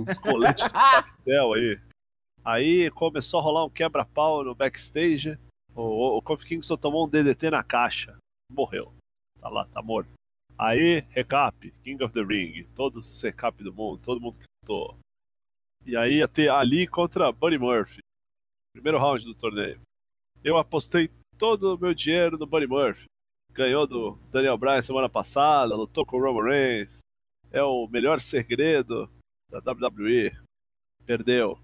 [0.08, 1.80] Os coletes de pastel aí.
[2.44, 5.38] Aí começou a rolar um quebra-pau no backstage.
[5.74, 8.16] O, o, o Kofi Kingston tomou um DDT na caixa.
[8.50, 8.92] Morreu.
[9.40, 10.10] Tá lá, tá morto.
[10.58, 12.64] Aí, recap, King of the Ring.
[12.74, 14.96] Todos os recap do mundo, todo mundo que lutou.
[15.86, 18.00] E aí ia ter Ali contra Buddy Murphy.
[18.72, 19.80] Primeiro round do torneio.
[20.44, 23.06] Eu apostei todo o meu dinheiro no Buddy Murphy.
[23.52, 27.00] Ganhou do Daniel Bryan semana passada, lutou com o Roman Reigns.
[27.50, 29.08] É o melhor segredo
[29.48, 30.36] da WWE.
[31.06, 31.58] Perdeu.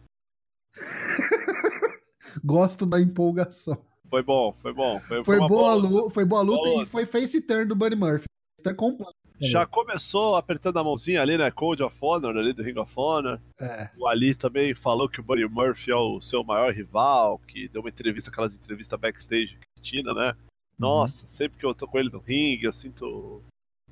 [2.42, 3.84] Gosto da empolgação.
[4.14, 5.00] Foi bom, foi bom.
[5.00, 5.88] Foi, Foi uma boa, luta.
[5.88, 8.26] luta, foi boa luta Boa e foi face turn do Buddy Murphy.
[8.62, 9.12] Tá completo.
[9.40, 11.50] Já começou apertando a mãozinha ali, né?
[11.50, 13.40] Code of Honor, ali do Ring of Honor.
[13.60, 13.90] É.
[13.98, 17.80] O Ali também falou que o Buddy Murphy é o seu maior rival, que deu
[17.82, 20.32] uma entrevista, aquelas entrevistas backstage que tinha, né?
[20.78, 23.42] Nossa, sempre que eu tô com ele no ringue, eu sinto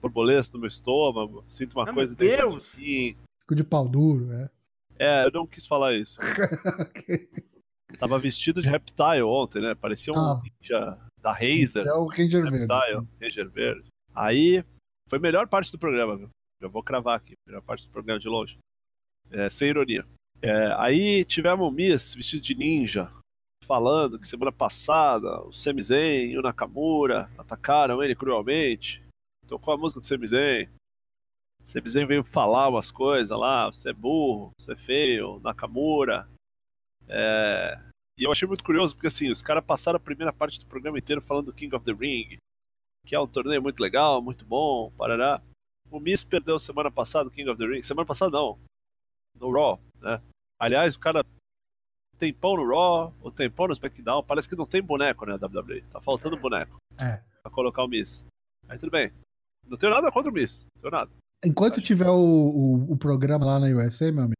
[0.00, 2.72] borboletas no meu estômago, sinto uma Ah, coisa meu dentro Deus!
[2.76, 3.16] de mim.
[3.40, 4.48] Fico de pau duro, é.
[4.98, 6.20] É, eu não quis falar isso.
[7.98, 9.74] Tava vestido de Reptile ontem, né?
[9.74, 10.42] Parecia um Ah.
[10.60, 11.86] ninja da Razer.
[11.86, 12.58] É o Ranger Verde.
[12.58, 13.84] Reptile, Ranger Verde.
[14.14, 14.64] Aí,
[15.08, 16.28] foi a melhor parte do programa, viu?
[16.60, 18.58] Já vou cravar aqui, melhor parte do programa de longe.
[19.30, 20.04] É, sem ironia.
[20.40, 23.10] É, aí tivemos o Miss vestido de ninja,
[23.64, 29.02] falando que semana passada o Sami Zayn e o Nakamura atacaram ele cruelmente.
[29.46, 30.68] Tocou a música do Sami Zayn.
[31.60, 36.28] O Sami Zayn veio falar umas coisas lá, você é burro, você é feio, Nakamura.
[37.08, 37.78] É,
[38.18, 40.98] E eu achei muito curioso, porque assim, os caras passaram a primeira parte do programa
[40.98, 42.38] inteiro falando do King of the Ring,
[43.06, 45.40] que é um torneio muito legal, muito bom, parará.
[45.90, 47.82] O Miss perdeu semana passada o King of the Ring.
[47.82, 48.58] Semana passada não.
[49.38, 50.20] No Raw, né?
[50.58, 51.24] Aliás, o cara
[52.18, 54.22] tem pão no Raw, ou tem pão no SmackDown.
[54.22, 55.82] Parece que não tem boneco, né, WWE.
[55.90, 56.76] Tá faltando boneco.
[57.00, 57.20] É.
[57.42, 58.26] Pra colocar o Miss.
[58.68, 59.10] Aí tudo bem.
[59.66, 60.66] Não tenho nada contra o Miss.
[60.76, 61.10] Não tenho nada.
[61.44, 64.36] Enquanto tiver o, o, o programa lá na USA, meu amigo.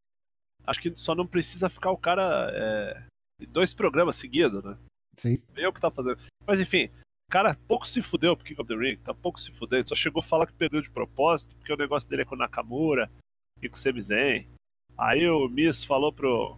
[0.67, 3.03] Acho que só não precisa ficar o cara é,
[3.49, 4.77] dois programas seguidos, né?
[5.17, 5.43] Sim.
[5.57, 6.19] Eu que tá fazendo.
[6.47, 6.87] Mas enfim,
[7.29, 9.89] o cara pouco se fudeu pro King of the Ring, tá pouco se fudendo.
[9.89, 12.39] Só chegou a falar que perdeu de propósito, porque o negócio dele é com o
[12.39, 13.11] Nakamura
[13.61, 14.47] e com o Sami Zayn.
[14.97, 16.57] Aí o Miss falou pro.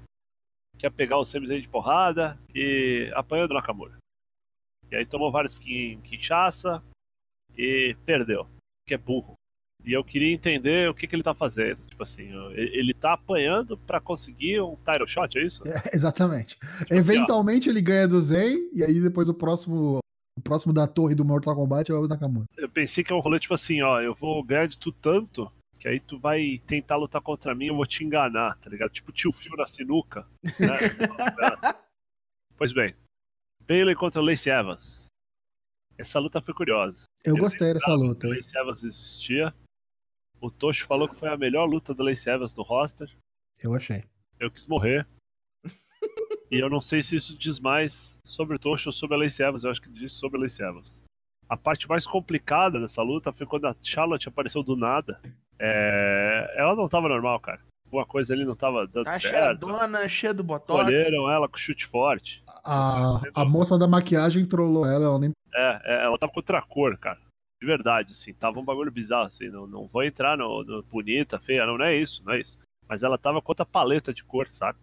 [0.78, 3.96] que ia pegar o Sami Zayn de porrada e apanhou do Nakamura.
[4.90, 6.82] E aí tomou vários quin- quinchaça
[7.56, 8.46] e perdeu,
[8.86, 9.34] que é burro.
[9.84, 11.78] E eu queria entender o que, que ele tá fazendo.
[11.86, 15.62] Tipo assim, ele tá apanhando pra conseguir um title shot, é isso?
[15.66, 16.56] É, exatamente.
[16.62, 16.96] assim, ó.
[16.96, 19.98] Eventualmente ele ganha do Zen, e aí depois o próximo.
[20.36, 22.46] O próximo da torre do Mortal Kombat é o Nakamura.
[22.56, 25.48] eu pensei que é um rolê tipo assim, ó, eu vou ganhar de tu tanto
[25.84, 28.90] que aí tu vai tentar lutar contra mim, eu vou te enganar, tá ligado?
[28.90, 30.26] Tipo tio Phil na sinuca.
[30.42, 30.50] Né?
[32.56, 32.94] pois bem,
[33.68, 35.08] Bailey contra Lacey Evans.
[35.98, 37.04] Essa luta foi curiosa.
[37.22, 38.26] Eu Eu gostei dessa luta.
[38.26, 39.54] Lacey Evans existia.
[40.44, 43.10] O Tocho falou que foi a melhor luta da Lacey Evans no roster.
[43.62, 44.04] Eu achei.
[44.38, 45.06] Eu quis morrer.
[46.52, 49.46] e eu não sei se isso diz mais sobre o Tocho ou sobre a Lacey
[49.46, 49.64] Evans.
[49.64, 51.02] Eu acho que diz sobre a Lacey Evans.
[51.48, 55.18] A parte mais complicada dessa luta foi quando a Charlotte apareceu do nada.
[55.58, 57.62] É, Ela não tava normal, cara.
[57.86, 59.22] Alguma coisa ali não tava dando Tá certo.
[59.22, 60.80] cheiradona, cheia do botox.
[60.80, 62.44] Escolheram ela com chute forte.
[62.66, 65.30] A, a moça da maquiagem trollou ela, ela nem.
[65.54, 67.23] É, é, ela tava com outra cor, cara.
[67.64, 68.34] De verdade, assim.
[68.34, 69.48] Tava um bagulho bizarro, assim.
[69.48, 72.60] Não, não vou entrar no, no bonita, feia, não, não é isso, não é isso.
[72.86, 74.78] Mas ela tava com outra paleta de cor, saca?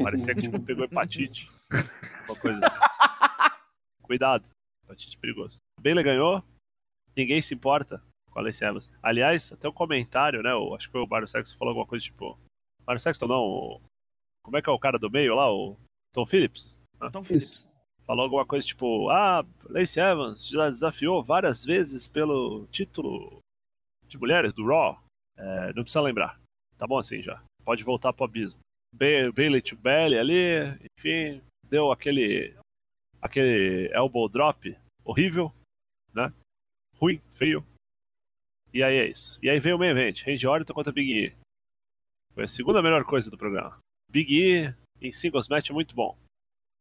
[0.00, 1.50] Parecia que tipo, pegou hepatite.
[2.28, 3.56] Uma coisa assim.
[4.02, 4.48] Cuidado,
[4.84, 5.58] hepatite perigoso.
[5.80, 6.40] Bailey ganhou,
[7.16, 8.88] ninguém se importa com a Lacey Evans.
[9.02, 10.54] Aliás, até um comentário, né?
[10.54, 12.38] o- acho que foi o Mário Sexton que falou alguma coisa tipo.
[12.86, 13.80] Mário Sexton não, o
[14.44, 15.76] Como é que é o cara do meio lá, o
[16.12, 16.78] Tom Phillips?
[17.02, 17.66] Então, Isso.
[18.10, 23.38] Falou alguma coisa tipo: Ah, Lacey Evans já desafiou várias vezes pelo título
[24.08, 25.00] de mulheres do Raw.
[25.36, 26.36] É, não precisa lembrar.
[26.76, 27.40] Tá bom assim já.
[27.64, 28.58] Pode voltar pro abismo.
[28.92, 32.52] Ba- Bailey to Bailey ali, enfim, deu aquele
[33.22, 35.54] aquele elbow drop horrível,
[36.12, 36.32] né?
[36.96, 37.64] Ruim, feio.
[38.74, 39.38] E aí é isso.
[39.40, 41.32] E aí veio o main event, Randy Orton contra Big E.
[42.34, 43.78] Foi a segunda melhor coisa do programa.
[44.10, 46.18] Big E em singles match é muito bom.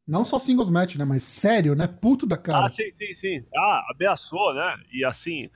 [0.10, 1.06] Não só singles match, né?
[1.06, 1.86] Mas sério, né?
[1.88, 2.66] Puto da cara.
[2.66, 3.46] Ah, sim, sim, sim.
[3.56, 4.84] Ah, ameaçou, né?
[4.92, 5.50] E assim,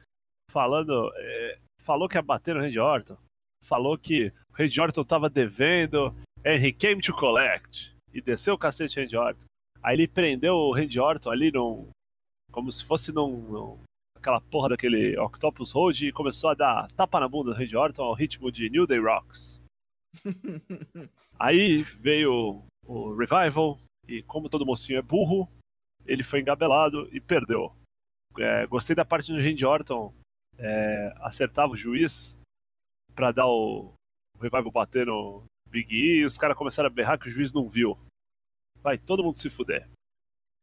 [0.52, 1.12] falando.
[1.18, 3.18] é, falou que ia bater no Randy Orton.
[3.64, 6.16] Falou que o Randy Orton tava devendo.
[6.46, 7.96] And he came to collect.
[8.14, 9.46] E desceu o cacete Randy Orton.
[9.82, 11.90] Aí ele prendeu o Randy Orton ali num.
[12.52, 13.36] Como se fosse num.
[13.50, 13.80] num-
[14.16, 18.04] aquela porra daquele Octopus Hold e começou a dar tapa na bunda do Randy Orton
[18.04, 19.60] ao ritmo de New Day Rocks.
[21.40, 25.50] Aí veio o Revival, e como todo mocinho é burro,
[26.06, 27.74] ele foi engabelado e perdeu.
[28.38, 30.14] É, gostei da parte do Randy Orton
[30.58, 32.38] é, acertava o juiz
[33.16, 33.94] pra dar o,
[34.38, 37.52] o Revival bater no Big E e os caras começaram a berrar que o juiz
[37.52, 37.98] não viu.
[38.82, 39.88] Vai todo mundo se fuder.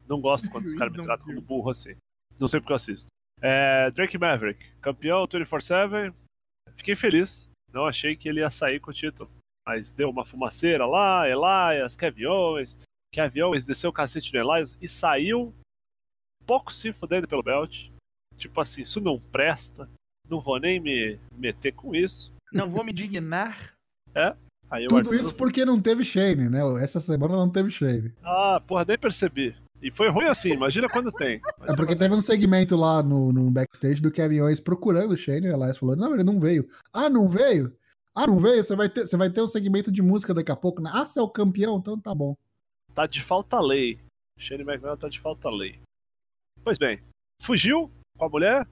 [0.06, 1.36] Não gosto quando os caras me tratam viu.
[1.36, 1.96] como burro assim.
[2.38, 3.08] Não sei porque eu assisto.
[3.40, 6.14] É, Drake Maverick, campeão 24-7.
[6.74, 7.48] Fiquei feliz.
[7.72, 9.30] Não achei que ele ia sair com o título.
[9.66, 12.78] Mas deu uma fumaceira lá, Elias, Kevin Owens.
[13.12, 15.52] Kevin Owens desceu o cacete no Elias e saiu
[16.46, 17.88] pouco se fudendo pelo belt.
[18.36, 19.88] Tipo assim, isso não presta.
[20.28, 22.32] Não vou nem me meter com isso.
[22.52, 23.72] Não vou me dignar.
[24.70, 26.60] Aí o Tudo Arthur- isso porque não teve Shane, né?
[26.82, 28.12] Essa semana não teve Shane.
[28.22, 29.54] Ah, porra, nem percebi.
[29.82, 31.40] E foi ruim assim, imagina quando tem.
[31.62, 35.46] É porque teve um segmento lá no, no backstage do Kevin Owens procurando o Shane
[35.46, 36.68] e o Elias falando: Não, ele não veio.
[36.92, 37.74] Ah, não veio?
[38.14, 38.62] Ah, não veio?
[38.62, 40.80] Você vai ter, você vai ter um segmento de música daqui a pouco.
[40.82, 40.90] né?
[40.92, 41.78] Ah, você é o campeão?
[41.78, 42.36] Então tá bom.
[42.94, 43.98] Tá de falta lei.
[44.38, 45.78] Shane McMahon tá de falta lei.
[46.62, 47.00] Pois bem,
[47.40, 48.66] fugiu com a mulher.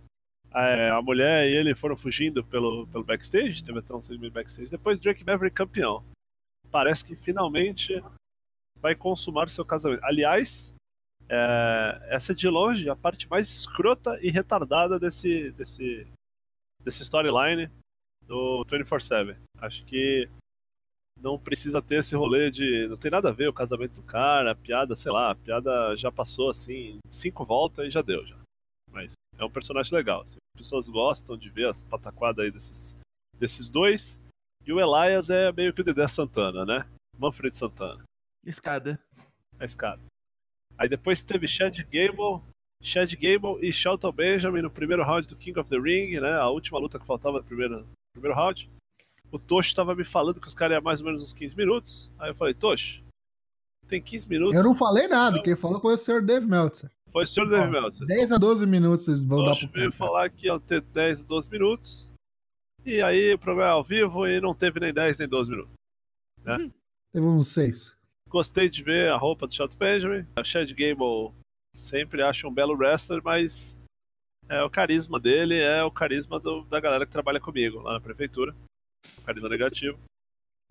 [0.55, 4.71] É, a mulher e ele foram fugindo pelo, pelo backstage, teve até um segmento backstage.
[4.71, 6.03] Depois Drake Maverick campeão.
[6.71, 8.03] Parece que finalmente
[8.81, 10.05] vai consumar seu casamento.
[10.05, 10.75] Aliás,
[11.29, 16.07] é, essa é de longe a parte mais escrota e retardada desse, desse,
[16.83, 17.71] desse storyline
[18.27, 19.37] do 24-7.
[19.59, 20.29] Acho que
[21.21, 22.87] não precisa ter esse rolê de.
[22.89, 25.97] Não tem nada a ver o casamento do cara, a piada, sei lá, a piada
[25.97, 28.37] já passou assim, cinco voltas e já deu já.
[28.91, 30.23] Mas é um personagem legal.
[30.23, 32.97] assim, as pessoas gostam de ver as pataquadas aí desses,
[33.39, 34.21] desses dois.
[34.67, 36.87] E o Elias é meio que o Dedé Santana, né?
[37.19, 38.03] Manfred Santana,
[38.47, 38.99] Escada.
[39.59, 40.01] a escada.
[40.77, 42.41] Aí depois teve Chad Gable,
[42.81, 46.35] Chad Gable e Shelton Benjamin no primeiro round do King of the Ring, né?
[46.35, 48.69] A última luta que faltava no primeiro, primeiro round.
[49.31, 52.11] O Tocho tava me falando que os caras iam mais ou menos uns 15 minutos.
[52.19, 53.03] Aí eu falei, Tocho,
[53.87, 54.55] tem 15 minutos.
[54.57, 55.43] Eu não falei nada.
[55.43, 56.23] Quem falou foi o Sr.
[56.25, 56.91] Dave Meltzer.
[57.11, 58.07] Foi o senhor Dave Meltzer.
[58.07, 61.25] 10 a 12 minutos vocês vão dar Tocho pro veio falar que iam ter 10
[61.25, 62.11] 12 minutos.
[62.85, 65.73] E aí o programa é ao vivo e não teve nem 10 nem 12 minutos.
[67.13, 67.97] Teve uns 6.
[68.29, 70.27] Gostei de ver a roupa do Shelton Benjamin.
[70.37, 71.33] A Chad Gable
[71.75, 73.79] sempre acho um belo wrestler, mas
[74.49, 78.01] é, o carisma dele é o carisma do- da galera que trabalha comigo lá na
[78.01, 78.55] prefeitura.
[79.19, 79.99] O carisma negativo.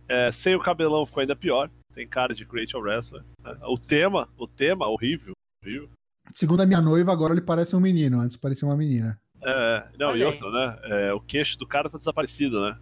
[0.08, 1.70] É, sem o cabelão ficou ainda pior.
[1.92, 3.22] Tem cara de great wrestler.
[3.42, 3.58] né?
[3.62, 5.32] O tema, o tema, horrível.
[5.62, 5.88] horrível.
[6.30, 8.20] Segundo a minha noiva, agora ele parece um menino.
[8.20, 9.18] Antes parecia uma menina.
[9.42, 10.32] É, não, e Olha aí.
[10.34, 10.78] outra, né?
[10.84, 12.78] É, o queixo do cara tá desaparecido, né?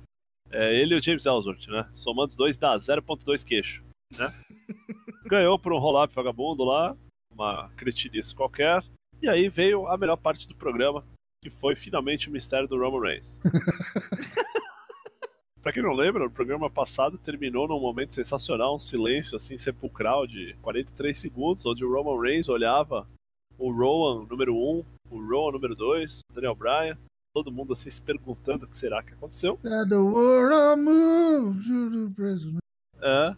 [0.50, 1.86] É, ele e o James Ellsworth, né?
[1.92, 3.82] Somando os dois dá 0.2 queixo,
[4.16, 4.32] né?
[5.26, 6.96] Ganhou por um roll-up vagabundo lá,
[7.32, 8.82] uma cretinice qualquer.
[9.20, 11.04] E aí veio a melhor parte do programa,
[11.42, 13.40] que foi finalmente o mistério do Roman Reigns.
[15.66, 20.24] pra quem não lembra, o programa passado terminou num momento sensacional, um silêncio assim sepulcral
[20.24, 23.04] de 43 segundos, onde o Roman Reigns olhava
[23.58, 26.96] o Rowan número 1, o Rowan número 2, o Daniel Bryan,
[27.34, 29.58] todo mundo assim se perguntando o que será que aconteceu.
[33.00, 33.00] É.
[33.02, 33.36] É, não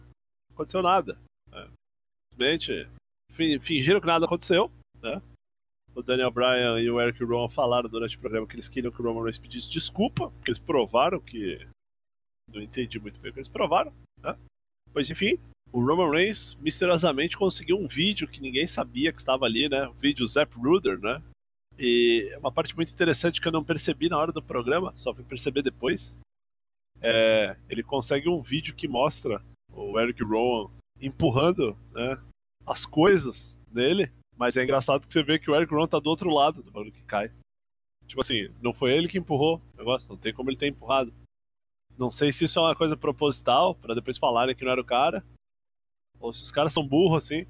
[0.53, 1.17] aconteceu nada.
[1.51, 1.67] É.
[2.31, 2.87] Simplesmente
[3.31, 4.69] fi- fingiram que nada aconteceu,
[5.01, 5.19] né?
[5.95, 9.01] O Daniel Bryan e o Eric Rowan falaram durante o programa que eles queriam que
[9.01, 11.67] o Roman Reigns pedisse desculpa, porque eles provaram que.
[12.53, 14.35] Não entendi muito bem o que eles provaram, né?
[14.91, 15.37] Pois enfim,
[15.71, 19.87] o Roman Reigns misteriosamente conseguiu um vídeo que ninguém sabia que estava ali, né?
[19.87, 21.21] O vídeo Zap Ruder, né?
[21.77, 25.23] E uma parte muito interessante que eu não percebi na hora do programa, só fui
[25.23, 26.17] perceber depois.
[27.01, 32.17] É, ele consegue um vídeo que mostra o Eric Rowan empurrando né,
[32.65, 36.09] as coisas nele, mas é engraçado que você vê que o Eric Rowan tá do
[36.09, 37.31] outro lado do bagulho que cai.
[38.05, 41.13] Tipo assim, não foi ele que empurrou o negócio, não tem como ele ter empurrado.
[41.99, 44.85] Não sei se isso é uma coisa proposital, pra depois falarem que não era o
[44.85, 45.21] cara,
[46.17, 47.45] Ou se os caras são burros assim.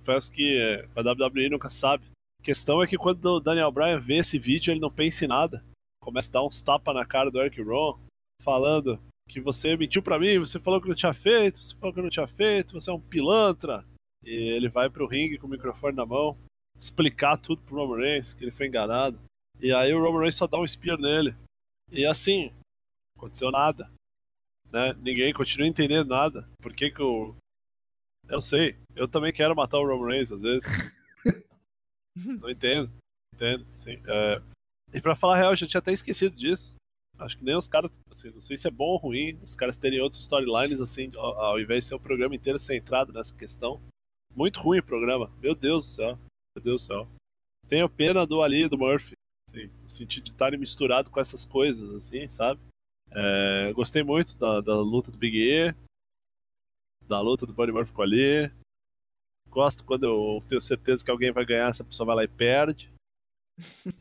[0.00, 2.04] Confesso que é, a WWE nunca sabe.
[2.40, 5.28] A questão é que quando o Daniel Bryan vê esse vídeo, ele não pensa em
[5.28, 5.64] nada.
[6.00, 7.98] Começa a dar uns tapas na cara do Eric Rowan,
[8.40, 8.96] falando
[9.28, 12.08] que você mentiu pra mim, você falou que não tinha feito, você falou que não
[12.08, 13.84] tinha feito, você é um pilantra.
[14.24, 16.36] E ele vai pro ringue com o microfone na mão,
[16.78, 19.18] explicar tudo pro Roman Reigns, que ele foi enganado.
[19.60, 21.34] E aí o Roman Reigns só dá um spear nele.
[21.90, 22.52] E assim,
[23.18, 23.90] aconteceu nada.
[24.72, 24.94] Né?
[25.00, 26.48] Ninguém continua entendendo nada.
[26.62, 27.34] Por que que o...
[28.28, 30.92] Eu sei, eu também quero matar o Roman Reigns às vezes.
[32.14, 32.90] não entendo,
[33.34, 34.00] entendo, sim.
[34.06, 34.40] É...
[34.92, 36.74] E pra falar a real, eu já tinha até esquecido disso.
[37.18, 39.76] Acho que nem os caras, assim, não sei se é bom ou ruim, os caras
[39.76, 43.80] terem outros storylines, assim, ao, ao invés de ser o programa inteiro centrado nessa questão.
[44.34, 46.18] Muito ruim o programa, meu Deus do céu,
[46.54, 47.08] meu Deus do céu.
[47.66, 49.14] Tenho pena do Ali e do Murphy,
[49.48, 52.60] assim, no sentido de estarem misturados com essas coisas, assim, sabe?
[53.10, 55.74] É, gostei muito da, da luta do Big E,
[57.06, 58.52] da luta do Buddy Murphy com Ali.
[59.48, 62.92] Gosto quando eu tenho certeza que alguém vai ganhar, essa pessoa vai lá e perde.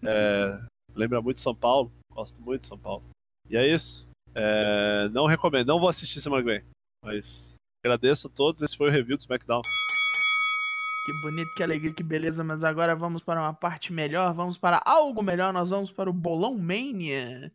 [0.04, 0.62] É,
[0.93, 1.91] lembra muito São Paulo.
[2.12, 3.04] Gosto muito de São Paulo.
[3.50, 4.08] E é isso.
[4.36, 6.63] É, não recomendo, não vou assistir semana que vem.
[7.04, 8.62] Mas agradeço a todos.
[8.62, 9.62] Esse foi o review do SmackDown.
[11.06, 12.43] Que bonito, que alegria, que beleza.
[12.43, 14.34] Mas agora vamos para uma parte melhor.
[14.34, 15.54] Vamos para algo melhor.
[15.54, 17.52] Nós vamos para o Bolão Mania.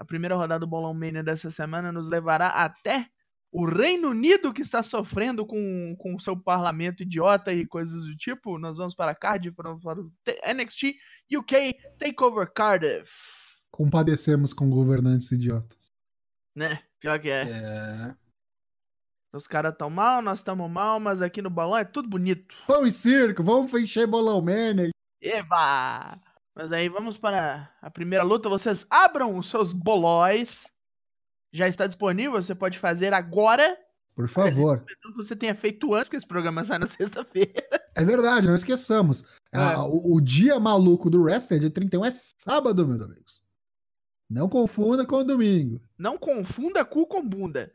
[0.00, 3.06] A primeira rodada do Bolão Mania dessa semana nos levará até
[3.52, 8.58] o Reino Unido, que está sofrendo com o seu parlamento idiota e coisas do tipo.
[8.58, 10.10] Nós vamos para Cardiff, vamos para o
[10.54, 10.96] NXT
[11.36, 13.12] UK Takeover Cardiff.
[13.70, 15.90] Compadecemos com governantes idiotas.
[16.56, 16.82] Né?
[16.98, 17.42] Pior que é.
[17.42, 18.14] É,
[19.34, 22.54] Os caras tão mal, nós estamos mal, mas aqui no balão é tudo bonito.
[22.66, 24.88] Pão e circo, vamos encher bolão mania.
[25.20, 26.18] Eba!
[26.54, 28.48] Mas aí vamos para a primeira luta.
[28.48, 30.66] Vocês abram os seus bolóis.
[31.52, 33.76] Já está disponível, você pode fazer agora.
[34.14, 34.84] Por favor.
[34.84, 37.66] Que você tenha feito antes, porque esse programa sai na sexta-feira.
[37.96, 39.38] É verdade, não esqueçamos.
[39.52, 39.58] É.
[39.58, 43.42] Ah, o, o dia maluco do wrestling, dia 31, é sábado, meus amigos.
[44.28, 45.80] Não confunda com o domingo.
[45.98, 47.72] Não confunda cu com bunda.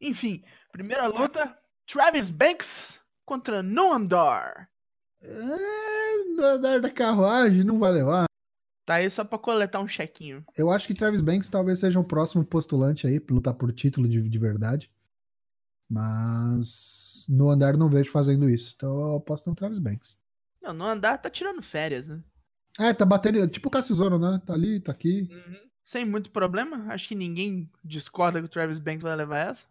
[0.00, 4.70] Enfim, primeira luta: Travis Banks contra Noam Dar.
[5.26, 8.26] É, no andar da carruagem, não vai levar.
[8.84, 10.44] Tá aí só pra coletar um chequinho.
[10.56, 14.08] Eu acho que Travis Banks talvez seja um próximo postulante aí, pra lutar por título
[14.08, 14.90] de, de verdade.
[15.88, 18.74] Mas no andar não vejo fazendo isso.
[18.76, 20.18] Então eu aposto no Travis Banks.
[20.62, 22.22] Não, no andar tá tirando férias, né?
[22.78, 23.46] É, tá batendo.
[23.48, 24.40] Tipo o Cassius né?
[24.44, 25.28] Tá ali, tá aqui.
[25.84, 26.92] Sem muito problema.
[26.92, 29.66] Acho que ninguém discorda que o Travis Banks vai levar essa.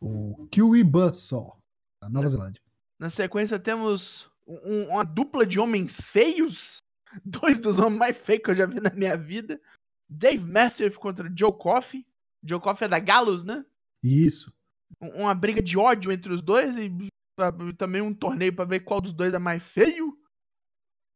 [0.00, 1.56] O Kiwi Buzz só.
[2.00, 2.62] Da Nova Zelândia.
[2.98, 6.82] Na sequência temos um- uma dupla de homens feios.
[7.24, 9.60] Dois dos homens mais feios que eu já vi na minha vida.
[10.08, 12.06] Dave Mastiff contra Joe Coffey.
[12.42, 13.64] Joe Coffey é da Gallows, né?
[14.02, 14.52] Isso.
[15.00, 16.92] Um- Uma briga de ódio entre os dois e
[17.36, 20.16] pra- também um torneio pra ver qual dos dois é mais feio.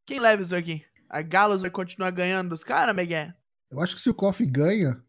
[0.07, 0.85] Quem leva isso aqui?
[1.09, 3.33] A Gallows vai continuar ganhando dos caras, Miguel?
[3.71, 5.03] Eu acho que se o Kofi ganha,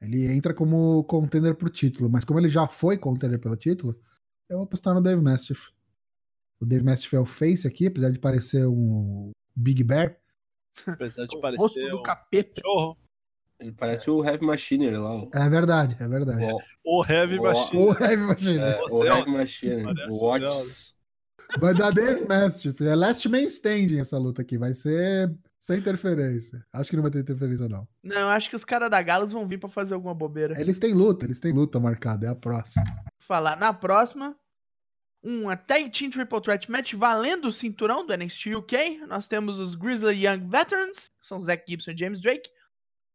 [0.00, 2.10] ele entra como contender pro título.
[2.10, 3.98] Mas como ele já foi contender pelo título,
[4.48, 5.70] eu vou apostar no Dave Mastiff.
[6.62, 10.16] O Dave Mastiff é o face aqui, apesar de parecer um Big Bear.
[10.86, 12.62] Apesar de O rosto parecer do um capeta.
[13.60, 15.14] ele parece o Heavy Machinery lá.
[15.16, 16.44] O, É verdade, é verdade.
[16.84, 17.82] o, O Heavy O- Machine.
[17.82, 18.58] O Heavy Machine.
[18.58, 19.04] é, o.
[19.04, 19.82] Heavy Machinery.
[19.82, 20.94] Parece O Watts.
[21.58, 22.82] Vai dar Dave Mastiff.
[22.86, 24.56] É Last Man Standing essa luta aqui.
[24.56, 26.64] Vai ser sem interferência.
[26.72, 27.86] Acho que não vai ter interferência, não.
[28.02, 30.58] Não, eu acho que os caras da Gallows vão vir pra fazer alguma bobeira.
[30.58, 32.26] Eles têm luta, eles têm luta marcada.
[32.26, 32.84] É a próxima.
[33.20, 34.34] falar na próxima.
[35.22, 38.98] Uma Tag Team Triple Threat Match valendo o cinturão do NXT UK.
[39.06, 42.50] Nós temos os Grizzly Young Veterans, que são Zack Gibson e James Drake.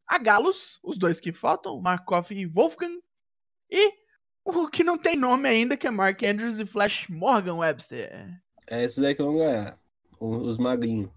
[0.08, 2.98] A Galos, os dois que faltam, Mark Coffey e Wolfgang.
[3.70, 3.92] E
[4.46, 8.10] o que não tem nome ainda, que é Mark Andrews e Flash Morgan Webster.
[8.70, 9.78] É esses aí que vão ganhar.
[10.20, 11.12] O- Os magrinhos.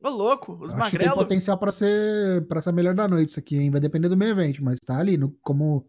[0.00, 1.18] Ô louco, os Eu acho que tem magrelos.
[1.24, 3.72] potencial pra ser para ser melhor da noite isso aqui, hein?
[3.72, 5.84] Vai depender do meio evento, mas tá ali no, como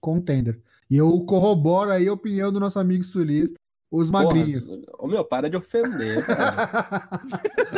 [0.00, 0.60] contender.
[0.90, 3.54] E eu corroboro aí a opinião do nosso amigo sulista,
[3.92, 4.68] os magrinhos.
[4.98, 7.08] ô meu, para de ofender, cara.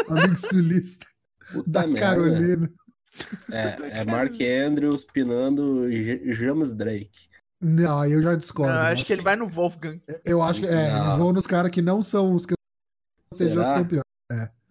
[0.09, 1.07] amigo sulista
[1.53, 2.01] Puta da merda.
[2.01, 2.70] Carolina.
[3.53, 5.86] É, é Mark Andrews pinando
[6.32, 7.28] James Drake.
[7.61, 8.72] Não, aí eu já discordo.
[8.72, 10.01] Não, eu Eu acho que ele vai no Wolfgang.
[10.24, 12.55] Eu acho que é, eles vão nos caras que não são os que
[13.32, 14.05] sejam os campeões.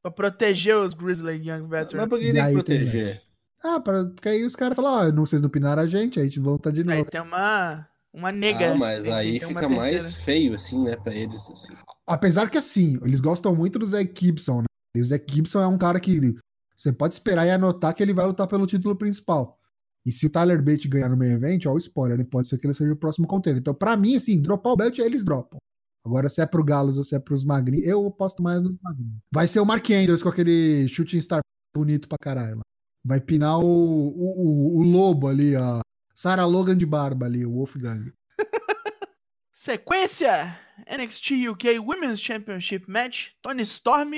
[0.01, 2.09] Pra proteger os Grizzly Young Mas Veterans.
[2.09, 3.21] por que tem que aí tem proteger?
[3.63, 6.25] Ah, pra, porque aí os caras falam, ah, não, vocês não pinaram a gente, aí
[6.25, 7.09] a gente volta de Aí novo.
[7.09, 8.73] tem uma, uma nega.
[8.73, 11.73] Ah, mas aí fica mais feio, assim, né, pra eles, assim.
[12.05, 14.65] Apesar que assim, eles gostam muito do Zack Gibson, né?
[14.95, 16.35] E o Zack Gibson é um cara que
[16.77, 19.57] você pode esperar e anotar que ele vai lutar pelo título principal.
[20.05, 22.57] E se o Tyler Bate ganhar no meio evento, ó, o spoiler, ele pode ser
[22.57, 23.61] que ele seja o próximo contender.
[23.61, 25.57] Então, pra mim, assim, dropar o belt, eles dropam.
[26.05, 29.15] Agora, se é pro Galos ou se é pros magrinhos, eu aposto mais nos magrinhos.
[29.31, 31.39] Vai ser o Mark Andrews com aquele shooting star
[31.73, 32.59] bonito pra caralho.
[33.05, 35.79] Vai pinar o, o, o, o lobo ali, a
[36.13, 38.11] Sarah Logan de barba ali, o Wolfgang.
[39.53, 40.59] Sequência:
[40.89, 43.29] NXT UK Women's Championship Match.
[43.41, 44.11] Tony Storm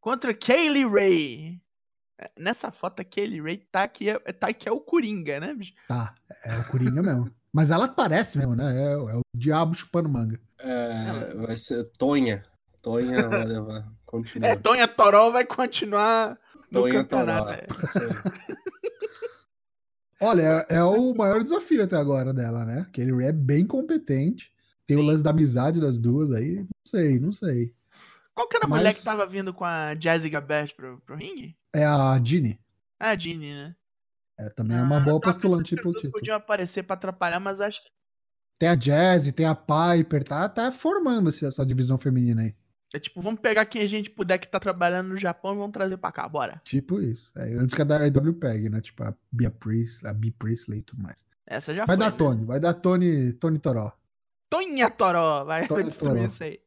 [0.00, 1.60] contra Kaylee Ray.
[2.20, 5.54] É, Nessa foto a Kaylee Ray tá que é, tá que é o Coringa, né,
[5.54, 5.72] bicho?
[5.86, 6.14] Tá,
[6.44, 7.30] é o Coringa mesmo.
[7.52, 8.72] Mas ela parece mesmo, né?
[8.76, 10.38] É, é o diabo chupando manga.
[10.60, 12.42] É, vai ser Tonha.
[12.82, 13.84] Tonha vai levar.
[14.04, 14.48] Continua.
[14.48, 16.38] É, Tonha Toró vai continuar
[16.70, 17.66] no Tonha campeonato.
[17.66, 18.04] Toró.
[18.04, 18.57] é.
[20.20, 22.80] Olha, é, é o maior desafio até agora dela, né?
[22.88, 24.52] Aquele Ray é bem competente.
[24.86, 26.56] Tem o lance da amizade das duas aí.
[26.60, 27.72] Não sei, não sei.
[28.34, 31.16] Qual que era a Mas- mulher que tava vindo com a Jessica Beth pro, pro
[31.16, 31.56] ringue?
[31.74, 32.58] É a Ginny.
[32.98, 33.74] Ah, a Ginny, né?
[34.38, 36.12] É, também é uma boa tava postulante que pro título.
[36.12, 37.90] podiam aparecer pra atrapalhar, mas acho que
[38.58, 42.54] Tem a Jazzy, tem a Piper, tá, tá formando essa divisão feminina aí.
[42.94, 45.72] É tipo, vamos pegar quem a gente puder que tá trabalhando no Japão e vamos
[45.72, 46.60] trazer pra cá, bora.
[46.64, 47.32] Tipo isso.
[47.36, 48.80] É, antes que a AEW pegue, né?
[48.80, 51.24] Tipo a Bia Priestley, a Bea Priestley e tudo mais.
[51.46, 52.04] Essa já Vai foi.
[52.04, 52.16] dar né?
[52.16, 53.92] Tony, vai dar Tony, Tony Toró.
[54.50, 56.24] Tonha Toró vai, Tonha destruir Toró.
[56.24, 56.60] isso aí.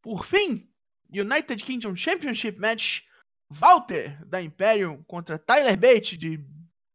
[0.00, 0.66] Por fim,
[1.12, 3.02] United Kingdom Championship Match.
[3.52, 6.40] Walter, da Imperium, contra Tyler Bate, de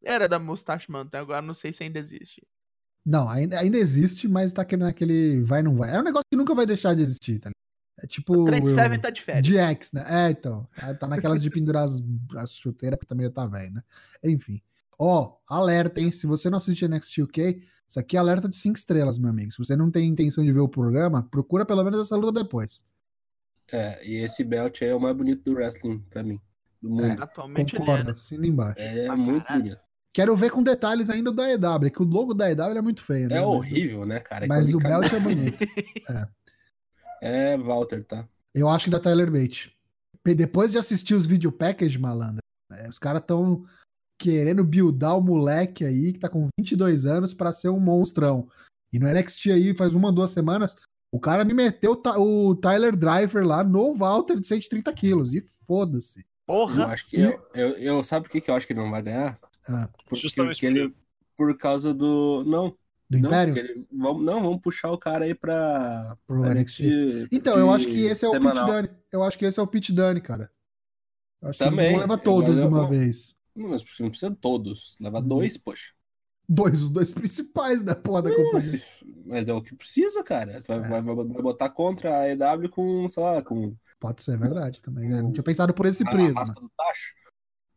[0.01, 1.19] Era da Mustache Mountain.
[1.19, 2.41] Agora não sei se ainda existe.
[3.05, 5.93] Não, ainda, ainda existe, mas tá aquele, naquele vai não vai.
[5.93, 7.54] É um negócio que nunca vai deixar de existir, tá ligado?
[8.01, 8.41] É tipo.
[8.41, 9.47] O Trent eu- Seven tá de férias.
[9.47, 10.05] DX, né?
[10.07, 10.67] É, então.
[10.99, 12.03] Tá, naquelas de pendurar as,
[12.37, 13.83] as chuteiras, porque também já tá velho, né?
[14.23, 14.61] Enfim.
[14.97, 16.11] Ó, alerta, hein?
[16.11, 19.51] Se você não assiste NXT UK, isso aqui é alerta de 5 estrelas, meu amigo.
[19.51, 22.85] Se você não tem intenção de ver o programa, procura pelo menos essa luta depois.
[23.73, 26.39] É, e esse belt aí é o mais bonito do wrestling pra mim.
[26.81, 27.21] Do mundo.
[27.21, 28.11] Atualmente ele é, Concordo, né?
[28.11, 28.79] assina embaixo.
[28.79, 29.63] É, Pra muito caralho.
[29.63, 29.79] bonito.
[30.13, 33.03] Quero ver com detalhes ainda o da EW, que o logo da EW é muito
[33.03, 33.35] feio, né?
[33.35, 34.45] É horrível, né, cara?
[34.47, 35.57] Mas o belt é bonito.
[36.09, 36.27] É
[37.57, 38.27] Walter, tá?
[38.53, 39.75] Eu acho que da Tyler Bate.
[40.27, 42.39] E Depois de assistir os video package, malandro,
[42.71, 43.63] né, os caras tão
[44.19, 48.47] querendo buildar o moleque aí, que tá com 22 anos, pra ser um monstrão.
[48.93, 50.75] E no NXT aí, faz uma, duas semanas,
[51.13, 55.33] o cara me meteu o Ty- o Tyler Driver lá no Walter de 130 quilos.
[55.33, 56.19] E foda-se.
[56.19, 56.85] Eu Porra!
[56.85, 57.17] acho que.
[57.19, 59.37] Eu, eu, eu- sabe por que, que eu acho que ele não vai ganhar?
[59.67, 60.95] Ah, Porque, Justamente porque por ele.
[61.37, 62.43] Por causa do.
[62.45, 62.73] Não,
[63.09, 63.57] do não, Império?
[63.57, 66.17] ele- vamos, não, vamos puxar o cara aí pra.
[66.25, 67.27] Pro pra NXT.
[67.31, 68.67] Então, de eu acho que esse é o Pit semanal.
[68.67, 68.89] Dunne.
[69.11, 70.51] Eu acho que esse é o Pit Dunne, cara.
[71.41, 73.37] Eu acho que Também, vão levar todos de eu- uma vez.
[73.55, 74.95] Não, mas não precisa de todos.
[74.99, 75.27] Leva Hum.
[75.27, 75.93] dois, poxa.
[76.47, 78.61] Dois, os dois principais da porra da Não, companhia.
[78.61, 80.61] se- mas é o que precisa, cara.
[80.61, 80.89] Tu vai, É.
[80.89, 85.09] vai- vai- vai botar contra a EW com, sei lá, com Pode ser verdade também.
[85.09, 85.21] né?
[85.21, 86.39] Não tinha pensado por esse a prisma.
[86.39, 87.13] raspa do tacho.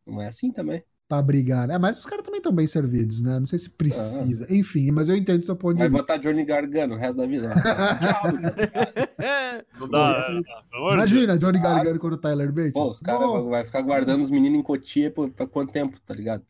[0.06, 0.82] Não é assim também.
[1.08, 1.78] Pra brigar, né?
[1.78, 3.40] Mas os caras também estão bem servidos, né?
[3.40, 4.46] Não sei se precisa.
[4.52, 6.02] Enfim, mas eu entendo seu ponto de Vai vista.
[6.02, 7.50] botar Johnny Gargano o resto da vida.
[7.50, 9.08] Tchau.
[9.20, 10.26] É, Não dá.
[10.30, 10.94] é.
[10.94, 12.72] Imagina, Johnny Gargano contra o Tyler Bates.
[12.72, 16.00] Pô, os caras vão vai ficar guardando os meninos em Cotia por, pra quanto tempo,
[16.00, 16.44] tá ligado?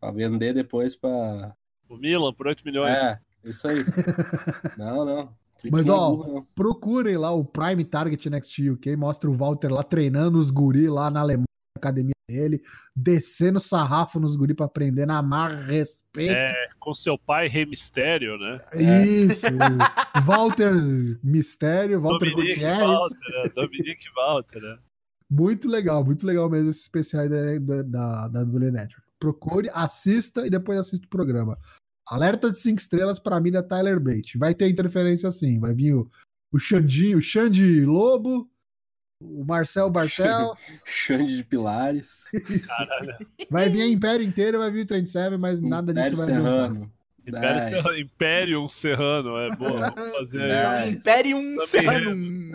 [0.00, 1.52] Pra vender depois pra.
[1.88, 2.92] O Milan por 8 milhões.
[2.92, 3.78] É, isso aí.
[4.78, 5.28] não, não.
[5.70, 6.42] Mas, é ó.
[6.54, 11.10] Procurem lá o Prime Target Next UK, mostra o Walter lá treinando os guri lá
[11.10, 11.44] na Alemanha,
[11.76, 12.60] na academia dele,
[12.96, 16.32] descendo sarrafo nos guri pra aprender na marra, respeito.
[16.32, 18.56] É, com seu pai, Rei Mistério, né?
[18.74, 20.72] Isso, o Walter
[21.22, 22.90] Mistério, Walter Dominique Gutierrez.
[22.90, 23.52] Walter, né?
[23.54, 24.78] Dominique Walter, né?
[25.30, 29.02] Muito legal, muito legal mesmo esses especiais da, da, da, Network.
[29.18, 31.58] Procure, assista e depois assista o programa.
[32.06, 34.36] Alerta de 5 estrelas pra mim da Tyler Bate.
[34.36, 35.58] Vai ter interferência sim.
[35.58, 36.06] Vai vir o,
[36.52, 38.50] o Xandinho, o Xande Lobo,
[39.24, 40.54] o Marcel Bartel.
[40.84, 42.30] Xande de Pilares.
[43.50, 46.34] Vai vir a Império inteira, vai vir o Trend Seven, mas nada Império disso vai.
[46.34, 46.92] Serrano.
[47.26, 47.64] Império Dez.
[47.64, 49.90] Serrano, Imperium Serrano, é boa.
[49.90, 50.90] Vamos fazer aí.
[50.90, 50.96] Dez.
[50.96, 52.50] Imperium Serranum.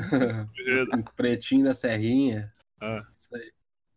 [0.94, 2.54] um Pretinho da Serrinha.
[2.82, 3.02] Ah.
[3.14, 3.52] Isso aí.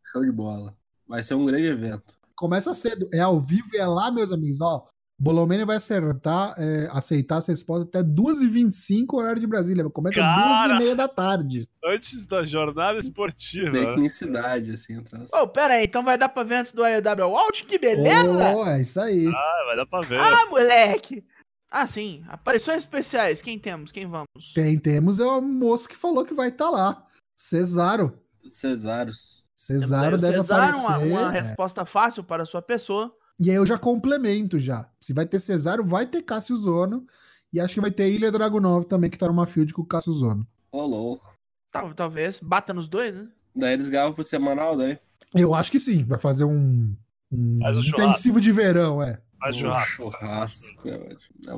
[0.05, 0.75] Show de bola.
[1.07, 2.19] Vai ser um grande evento.
[2.37, 4.61] Começa cedo, é ao vivo e é lá, meus amigos.
[4.61, 4.87] Ó,
[5.21, 9.85] Bolomene vai acertar, é, aceitar essa resposta até 2h25, horário de Brasília.
[9.91, 10.79] Começa Cara!
[10.79, 11.69] 2h30 da tarde.
[11.85, 13.71] Antes da jornada esportiva.
[13.71, 15.37] Tecnicidade, assim, o troço.
[15.37, 17.67] Ô, pera aí, então vai dar pra ver antes do AEW Out?
[17.67, 18.57] Que beleza!
[18.57, 19.27] Oh, é isso aí.
[19.27, 20.19] Ah, vai dar pra ver.
[20.19, 21.23] Ah, moleque!
[21.71, 22.25] Ah, sim.
[22.27, 23.43] Aparições especiais.
[23.43, 23.93] Quem temos?
[23.93, 24.55] Quem vamos?
[24.55, 27.05] Tem, temos é o moço que falou que vai estar lá.
[27.37, 28.19] Cesaro.
[28.43, 29.49] Cesaros.
[29.55, 31.13] Cesaro deve Cesaro, aparecer.
[31.13, 31.41] uma, uma é.
[31.43, 33.15] resposta fácil para a sua pessoa.
[33.41, 34.89] E aí eu já complemento já.
[35.01, 37.07] Se vai ter Cesaro, vai ter Cássio Zono.
[37.53, 40.13] E acho que vai ter Ilha Dragunov também, que tá numa field com o Cássio
[40.13, 40.47] Zono.
[40.71, 41.35] Ô, louco.
[41.73, 42.39] Tal- Talvez.
[42.41, 43.29] Bata nos dois, né?
[43.57, 44.97] Daí eles ganhavam pro semanal, daí.
[45.35, 46.05] Eu acho que sim.
[46.05, 46.95] Vai fazer um,
[47.33, 49.21] um Faz intensivo de verão, é.
[49.41, 50.11] Faz Um churrasco.
[50.13, 50.89] churrasco.
[50.89, 51.17] É,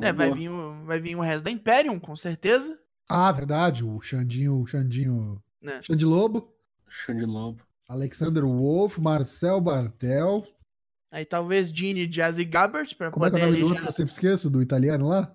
[0.08, 0.34] É, vai boa.
[0.36, 2.78] vir, o, vai vir o resto da Imperium, com certeza.
[3.08, 5.80] Ah, verdade, o Xandinho, Xandinho, Né?
[5.82, 6.48] Xande Lobo,
[6.88, 7.62] Xande Lobo.
[7.88, 10.46] Alexander Wolf, Marcel Bartel.
[11.12, 13.82] Aí talvez Gene Jazzy Gabbert pra Como é que é poder o nome do outro
[13.82, 15.30] que eu sempre esqueço, do italiano lá?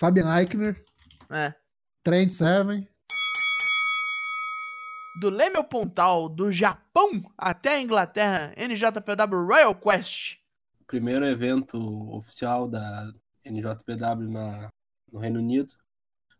[0.00, 0.82] Fabian Eichner,
[1.30, 1.54] é.
[2.02, 2.88] Trent Seven.
[5.20, 10.38] Do Lemel Pontal, do Japão até a Inglaterra, NJPW Royal Quest.
[10.86, 11.76] Primeiro evento
[12.16, 13.12] oficial da
[13.44, 14.70] NJPW na,
[15.12, 15.70] no Reino Unido.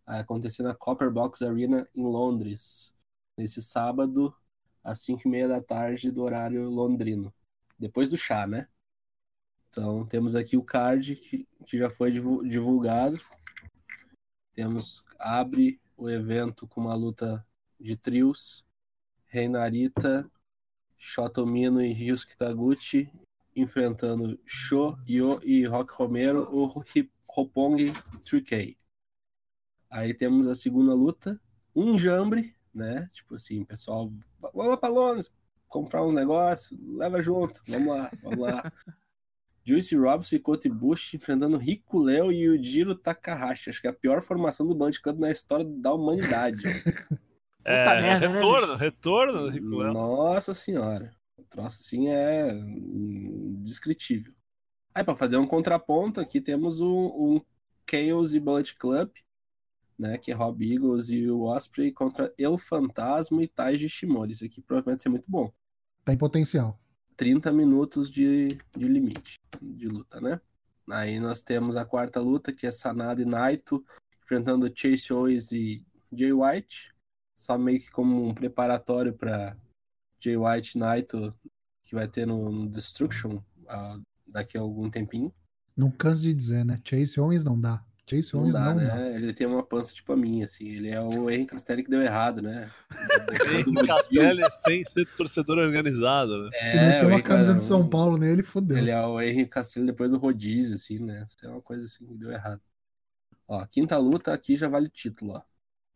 [0.07, 2.95] Vai acontecer na Copper Box Arena em Londres.
[3.37, 4.35] Nesse sábado,
[4.83, 7.31] às 5 e meia da tarde do horário londrino.
[7.79, 8.69] Depois do chá, né?
[9.69, 13.19] Então temos aqui o card que, que já foi divu- divulgado.
[14.53, 17.47] Temos abre o evento com uma luta
[17.79, 18.65] de trios.
[19.27, 20.31] Reinarita,
[20.97, 23.13] Shotomino e Ryusuke Taguchi
[23.55, 27.91] enfrentando Sho, Yo e Rock Romero, o Hip- Roppongi
[28.23, 28.77] 3K.
[29.91, 31.41] Aí temos a segunda luta,
[31.75, 33.09] um jambre, né?
[33.13, 34.11] Tipo assim, pessoal,
[34.41, 35.37] vamos lá pra Londres,
[35.69, 38.63] comprar uns negócios, leva junto, vamos lá, vamos lá.
[39.65, 43.69] Juice Robinson e Kota Ibushi enfrentando Rico Léo e Yujiro Takahashi.
[43.69, 46.63] Acho que é a pior formação do Band Club na história da humanidade.
[47.67, 49.93] É, merda, né, retorno, retorno do Rico Léo.
[49.93, 51.15] Nossa senhora.
[51.37, 54.33] O troço assim é indescritível.
[54.95, 57.41] Aí para fazer um contraponto, aqui temos um, um
[57.89, 59.11] Chaos e Bullet Club,
[59.99, 64.33] né, que é Rob Eagles e o Osprey contra El Fantasma e Taiji Shimori.
[64.33, 65.53] Isso aqui provavelmente vai ser muito bom.
[66.05, 66.79] Tem potencial.
[67.17, 70.41] 30 minutos de, de limite de luta, né?
[70.91, 73.85] Aí nós temos a quarta luta, que é Sanada e Naito
[74.25, 76.95] enfrentando Chase Owens e Jay White.
[77.37, 79.57] Só meio que como um preparatório para
[80.23, 81.35] Jay White e Naito,
[81.83, 85.33] que vai ter no, no Destruction ah, daqui a algum tempinho.
[85.77, 86.81] Não canso de dizer, né?
[86.85, 87.85] Chase Owens não dá.
[88.09, 88.87] Chase Não Owens dá, não né?
[88.87, 89.07] dá.
[89.11, 90.69] Ele tem uma pança tipo a minha, assim.
[90.69, 92.71] Ele é o Henry Castelli que deu errado, né?
[93.53, 96.51] Henrique Castelli sem ser torcedor organizado, né?
[96.53, 98.77] Se não É, tem o uma Henry camisa de São Paulo nele, fodeu.
[98.79, 101.25] Ele é o Henry Castilho depois do rodízio, assim, né?
[101.27, 102.61] Isso é uma coisa assim que deu errado.
[103.47, 105.43] Ó, quinta luta aqui já vale título, ó.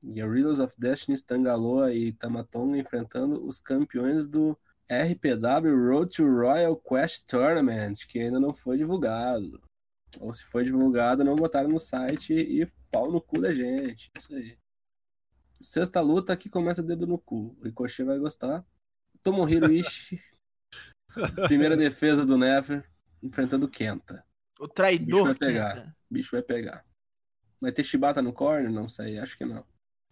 [0.04, 4.58] Guerrillas of Destiny, Stangaloa e Tamatonga enfrentando os campeões do
[4.90, 9.62] RPW Road to Royal Quest Tournament, que ainda não foi divulgado.
[10.20, 14.10] Ou se foi divulgado, não botaram no site e pau no cu da gente.
[14.16, 14.56] Isso aí.
[15.60, 17.56] Sexta luta aqui começa dedo no cu.
[17.60, 18.64] O Ricochet vai gostar.
[19.22, 20.20] Tomohiro Ishii.
[21.46, 22.84] Primeira defesa do Never,
[23.22, 24.24] enfrentando o Kenta.
[24.58, 25.24] O Bicho traidor.
[25.24, 25.74] vai pegar.
[25.74, 25.96] Kenta.
[26.10, 26.84] O bicho vai pegar.
[27.60, 28.70] Vai ter Shibata no corner?
[28.70, 29.64] Não sei, acho que não.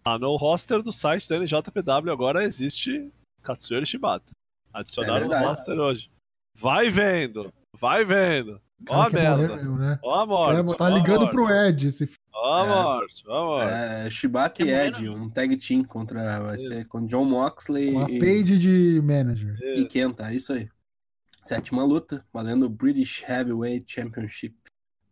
[0.04, 4.32] Ah, no roster do site da NJPW agora existe Katsuya Shibata.
[4.72, 6.12] Adicionaram É no roster hoje.
[6.54, 8.60] Vai vendo, vai vendo.
[8.88, 9.56] Ó a morrer merda.
[9.56, 9.98] mesmo, né?
[10.02, 10.76] Ó a morte.
[10.78, 12.18] Tá ligando morte, pro Ed esse filho.
[12.32, 12.68] Ó a É.
[12.68, 13.72] morte, ó a morte.
[13.74, 16.40] É, Shibata e Quer morrer, Ed, um tag team contra.
[16.40, 16.88] Vai ser Isso.
[16.88, 19.54] com John Moxley Com a e, page de manager.
[19.76, 20.68] e Kenta, é isso aí.
[21.42, 24.56] Sétima luta, valendo o British Heavyweight Championship.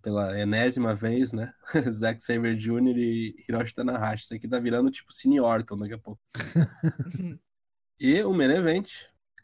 [0.00, 1.52] Pela enésima vez, né?
[1.92, 2.96] Zack Sabre Jr.
[2.96, 4.24] e Hiroshi Tanahashi.
[4.24, 6.20] Isso aqui tá virando tipo Cine Orton daqui a pouco.
[8.00, 8.88] E o main event,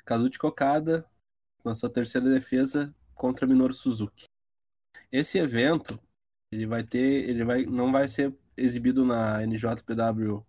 [0.06, 1.04] Kazuchi Okada,
[1.64, 4.24] na sua terceira defesa contra Minoru Suzuki.
[5.10, 5.98] Esse evento,
[6.52, 10.44] ele vai ter, ele vai, não vai ser exibido na NJPW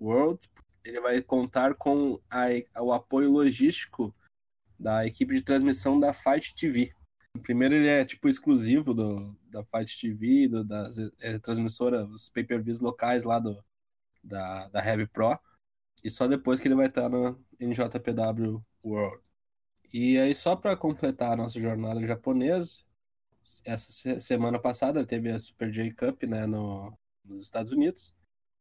[0.00, 0.40] World,
[0.84, 4.14] ele vai contar com a- o apoio logístico
[4.78, 6.92] da equipe de transmissão da Fight TV.
[7.42, 12.80] Primeiro ele é tipo exclusivo do, da Fight TV, do, das é, transmissoras, os pay-per-views
[12.80, 13.64] locais lá do,
[14.22, 15.38] da, da Heavy Pro.
[16.04, 19.23] E só depois que ele vai estar na NJPW World.
[19.92, 22.82] E aí, só para completar a nossa jornada japonesa,
[23.66, 28.14] essa se- semana passada teve a Super J Cup né, no, nos Estados Unidos.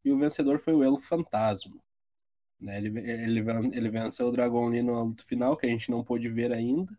[0.06, 1.78] E o vencedor foi o Elo Fantasma.
[2.60, 3.42] Né, ele, ele,
[3.74, 6.98] ele venceu o Dragon Lee na luta final, que a gente não pôde ver ainda.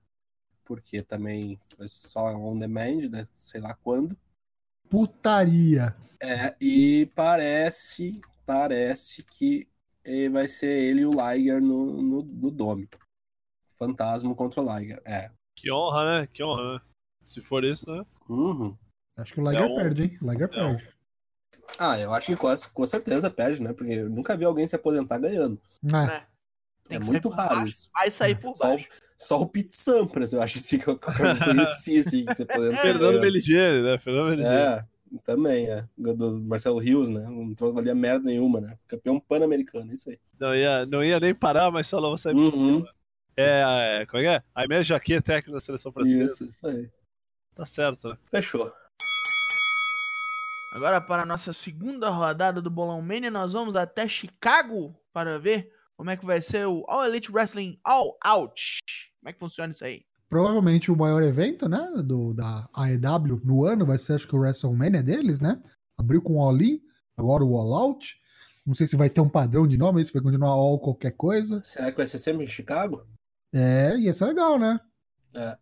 [0.64, 4.16] Porque também foi só on demand, né, sei lá quando.
[4.88, 5.94] Putaria.
[6.22, 9.68] É, e parece, parece que
[10.30, 12.88] vai ser ele e o Liger no, no, no Dome.
[13.78, 15.00] Fantasma contra o Liger.
[15.04, 15.30] É.
[15.56, 16.28] Que honra, né?
[16.32, 16.80] Que honra, né?
[17.22, 18.04] Se for isso, né?
[18.28, 18.76] Uhum.
[19.16, 20.18] Acho que o Liger É um- perde, hein?
[20.20, 20.94] O Liger é um- perde.
[21.78, 23.72] Ah, eu acho que com, com certeza perde, né?
[23.72, 25.60] Porque eu nunca vi alguém se aposentar ganhando.
[25.92, 26.16] É.
[26.90, 26.96] É.
[26.96, 27.68] É muito raro baixo.
[27.68, 27.90] isso.
[27.94, 28.86] Vai sair por Só, baixo.
[29.16, 33.00] só o Pete Sampras, eu acho assim, que eu, conheci, assim, que se aposentou Fernando
[33.00, 33.20] ganhando.
[33.22, 33.96] Meligeni, né?
[33.98, 34.54] Fernando Meligeni.
[34.54, 34.84] É,
[35.24, 35.86] também, é.
[35.96, 37.22] Do Marcelo Rios, né?
[37.22, 38.76] Não trouxe valia merda nenhuma, né?
[38.86, 40.18] Campeão pan-americano, isso aí.
[40.38, 42.84] Não, ia, não ia nem parar, mas só vou sair por Uhum.
[43.36, 44.42] É, é, como é que é?
[44.54, 46.24] A minha Jaquet, técnico da seleção francesa.
[46.24, 46.90] Isso, isso aí.
[47.54, 48.18] Tá certo, né?
[48.30, 48.72] Fechou.
[50.74, 55.70] Agora, para a nossa segunda rodada do Bolão Mania, nós vamos até Chicago para ver
[55.96, 58.78] como é que vai ser o All Elite Wrestling All Out.
[59.20, 60.04] Como é que funciona isso aí?
[60.28, 64.40] Provavelmente o maior evento, né, do, da AEW no ano vai ser, acho que o
[64.40, 65.62] WrestleMania deles, né?
[65.96, 66.80] Abriu com o All In,
[67.16, 68.16] agora o All Out.
[68.66, 71.62] Não sei se vai ter um padrão de nome, se vai continuar All qualquer coisa.
[71.62, 73.06] Será que vai ser sempre em Chicago?
[73.54, 74.80] É, ia ser legal, né?
[75.34, 75.56] É.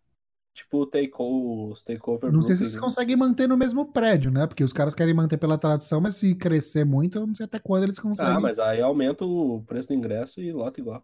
[0.53, 2.81] Tipo o takeover, os takeover Não sei se eles né?
[2.81, 4.45] conseguem manter no mesmo prédio, né?
[4.45, 7.57] Porque os caras querem manter pela tradição, mas se crescer muito, eu não sei até
[7.59, 8.33] quando eles conseguem.
[8.35, 11.03] Ah, mas aí aumenta o preço do ingresso e lota igual.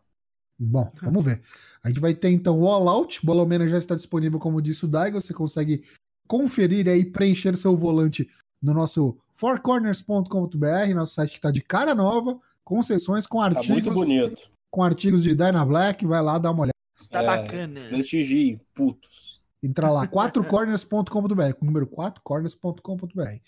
[0.60, 1.42] Bom, vamos ver.
[1.84, 3.26] A gente vai ter então o All Out.
[3.26, 5.20] Bolomena já está disponível, como disse o Daigo.
[5.20, 5.84] Você consegue
[6.28, 8.28] conferir aí, preencher seu volante
[8.62, 13.70] no nosso fourcorners.com.br, nosso site que está de cara nova, com sessões, com Tá artigos,
[13.70, 14.42] muito bonito.
[14.70, 16.06] com artigos de Dyna Black.
[16.06, 16.74] Vai lá dar uma olhada.
[17.24, 17.82] Tá É, bacana.
[17.90, 19.40] Prestigiem, putos.
[19.62, 23.42] Entra lá, 4corners.com.br, com o número 4corners.com.br.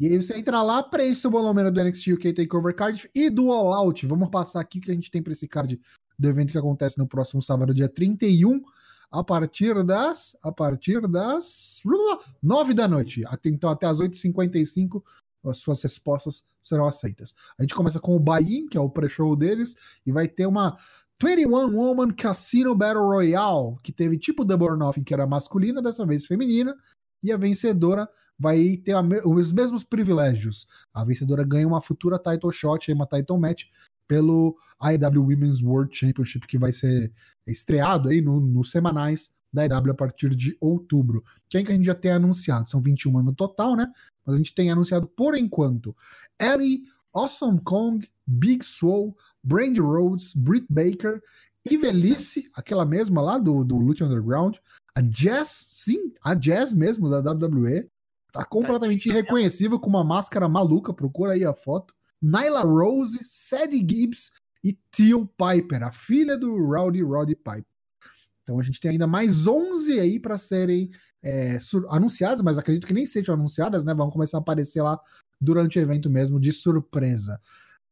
[0.00, 3.50] E aí você entra lá, preenche seu bolomena do NXT UK Takeover Card e do
[3.52, 4.04] All Out.
[4.06, 5.80] Vamos passar aqui o que a gente tem para esse card
[6.18, 8.60] do evento que acontece no próximo sábado, dia 31,
[9.10, 10.36] a partir das.
[10.42, 11.80] A partir das.
[12.42, 13.24] 9 da noite.
[13.26, 15.02] Até- Então, até as 8h55,
[15.44, 17.34] as suas respostas serão aceitas.
[17.58, 20.76] A gente começa com o Buy-In, que é o pré-show deles, e vai ter uma
[21.22, 26.04] 21 Woman Casino Battle Royale, que teve tipo Double or Nothing, que era masculina, dessa
[26.04, 26.74] vez feminina,
[27.22, 28.94] e a vencedora vai ter
[29.24, 30.66] os mesmos privilégios.
[30.92, 33.64] A vencedora ganha uma futura title shot, uma title match,
[34.08, 37.12] pelo IW Women's World Championship, que vai ser
[37.46, 41.22] estreado aí no- nos semanais da IW a partir de outubro.
[41.48, 42.68] Quem que a gente já tem anunciado?
[42.68, 43.86] São 21 no total, né?
[44.26, 45.94] Mas a gente tem anunciado por enquanto
[46.40, 46.82] Ellie,
[47.14, 51.20] Awesome Kong, Big Swole, Brandy Rhodes, Britt Baker,
[51.70, 54.56] Ivelice, aquela mesma lá do, do Lucha Underground,
[54.94, 57.88] a Jazz, sim, a Jazz mesmo da WWE,
[58.32, 61.94] tá completamente irreconhecível com uma máscara maluca, procura aí a foto.
[62.22, 64.32] Nyla Rose, Sadie Gibbs
[64.64, 67.64] e Teal Piper, a filha do Rowdy Roddy Piper.
[68.42, 70.90] Então a gente tem ainda mais 11 aí para serem
[71.22, 71.58] é,
[71.90, 73.94] anunciadas, mas acredito que nem sejam anunciadas, né?
[73.94, 75.00] Vão começar a aparecer lá
[75.42, 77.40] durante o evento mesmo, de surpresa.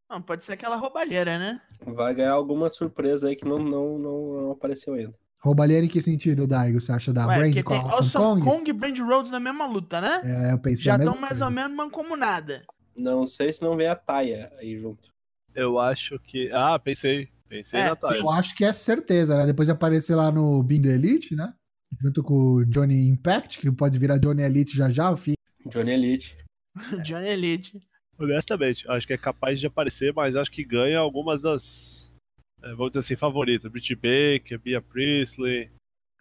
[0.08, 1.60] Não, pode ser aquela roubalheira, né?
[1.94, 5.14] Vai ganhar alguma surpresa aí que não, não, não, não apareceu ainda.
[5.42, 6.80] Roubalheira em que sentido, Daigo?
[6.80, 8.42] Você acha da Ué, Brand porque com a tem Awesome Kong?
[8.42, 10.20] Kong e Brandy Rhodes na mesma luta, né?
[10.24, 11.44] É, eu pensei Já estão mais coisa.
[11.46, 12.62] ou menos mancomunada.
[12.96, 15.08] Não sei se não vem a Taia aí junto.
[15.54, 16.50] Eu acho que.
[16.52, 17.28] Ah, pensei.
[17.48, 18.18] Pensei É, na Thay.
[18.20, 19.46] Eu acho que é certeza, né?
[19.46, 21.52] Depois de aparecer lá no Bindo Elite, né?
[22.00, 25.34] Junto com o Johnny Impact, que pode virar Johnny Elite já já, fi-
[25.66, 26.36] Johnny Elite.
[27.04, 27.80] Johnny Elite.
[28.18, 32.14] Honestamente, acho que é capaz de aparecer, mas acho que ganha algumas das.
[32.62, 33.70] é, vamos dizer assim, favoritas.
[33.70, 35.70] Britt Baker, Bia Priestley.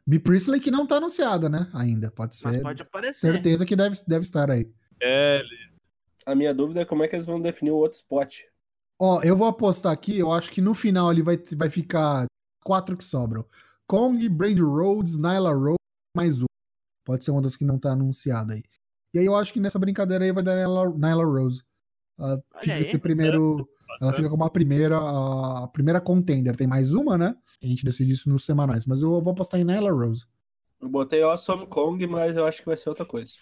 [0.07, 0.19] B.
[0.19, 1.69] Priestley que não tá anunciada, né?
[1.73, 2.61] Ainda, pode Mas ser.
[2.61, 3.31] pode aparecer.
[3.33, 4.67] Certeza que deve, deve estar aí.
[4.99, 5.69] Ellie.
[6.25, 8.33] A minha dúvida é como é que eles vão definir o outro spot.
[8.99, 12.25] Ó, eu vou apostar aqui, eu acho que no final ele vai, vai ficar
[12.63, 13.45] quatro que sobram.
[13.87, 15.77] Kong, Brandy Rhodes, Nyla Rose,
[16.15, 16.45] mais um.
[17.05, 18.63] Pode ser uma das que não tá anunciada aí.
[19.13, 21.63] E aí eu acho que nessa brincadeira aí vai dar Nyla, Nyla Rose.
[22.17, 23.67] Ela fica aí, esse primeiro.
[24.01, 26.55] Ela fica como a primeira, a primeira contender.
[26.55, 27.35] Tem mais uma, né?
[27.61, 28.85] A gente decide isso nos semanais.
[28.85, 30.25] Mas eu vou apostar em Nyla Rose.
[30.79, 33.33] Eu botei Awesome Kong, mas eu acho que vai ser outra coisa.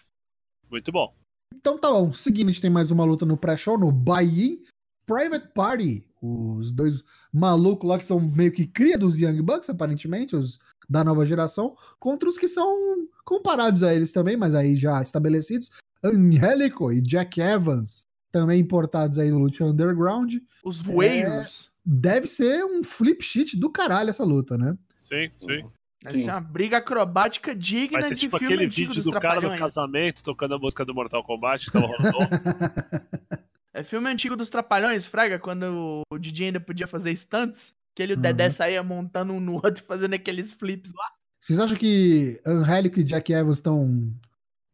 [0.71, 1.13] Muito bom.
[1.53, 2.11] Então tá bom.
[2.13, 4.61] Seguindo, a gente tem mais uma luta no pré-show, no Buy-In.
[5.05, 6.07] Private Party.
[6.21, 10.59] Os dois malucos lá que são meio que cria dos Young Bucks, aparentemente, os
[10.89, 15.71] da nova geração, contra os que são comparados a eles também, mas aí já estabelecidos.
[16.03, 20.35] Angélico e Jack Evans, também importados aí no Lucha Underground.
[20.63, 21.71] Os voeiros.
[21.83, 24.77] Deve ser um flip sheet do caralho essa luta, né?
[24.95, 25.63] Sim, sim.
[26.03, 26.23] Vai Sim.
[26.23, 29.57] ser uma briga acrobática digna Vai ser de tipo filme aquele vídeo do cara no
[29.57, 32.17] casamento tocando a música do Mortal Kombat que tava rolando.
[33.73, 37.75] É filme antigo dos Trapalhões, Fraga, quando o DJ ainda podia fazer stunts.
[37.97, 38.21] Que ele e o Uhum.
[38.21, 41.05] Dedé saía montando um no outro e fazendo aqueles flips lá.
[41.41, 44.13] Vocês acham que Angélico e Jack Evans estão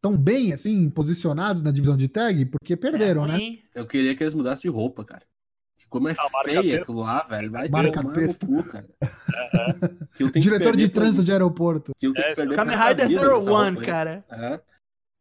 [0.02, 2.44] tão bem, assim, posicionados na divisão de tag?
[2.44, 3.38] Porque perderam, é né?
[3.74, 5.22] Eu queria que eles mudassem de roupa, cara.
[5.74, 7.50] Ficou mais Ah, marca feia aquilo lá, velho.
[7.50, 8.46] Vai Marca tomar texto.
[8.46, 8.86] no cu, cara.
[10.18, 11.92] Tem que Diretor de pra- trânsito de aeroporto.
[11.96, 14.20] Aquilo tem É, que perder Kamen Rider Zero One, cara.
[14.30, 14.60] É.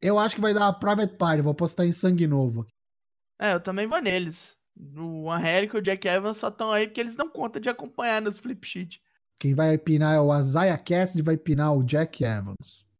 [0.02, 2.66] Eu acho que vai dar Private Party, vou apostar em sangue novo.
[3.40, 4.58] É, eu também vou neles.
[4.76, 8.22] O Angélico e o Jack Evans só estão aí porque eles dão conta de acompanhar
[8.22, 9.02] nos flip sheet.
[9.40, 12.92] Quem vai pinar é o Isaiah Cassidy, vai pinar o Jack Evans.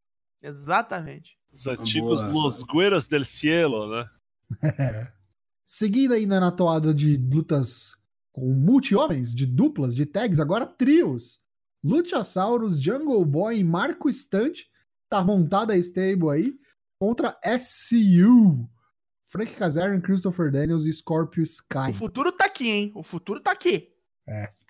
[0.42, 1.38] Exatamente.
[1.52, 2.44] Os antigos Boa.
[2.44, 4.08] Los Gueros del Cielo, né?
[5.64, 11.40] Seguindo ainda na toada de lutas com multi-homens, de duplas, de tags, agora trios.
[11.82, 14.64] Luchasaurus, Jungle Boy e Marco Stunt.
[15.08, 16.54] Tá montada a stable aí.
[16.98, 18.68] Contra SCU.
[19.34, 21.90] Frank Kazarian, Christopher Daniels e Scorpio Sky.
[21.90, 22.92] O futuro tá aqui, hein?
[22.94, 23.92] O futuro tá aqui.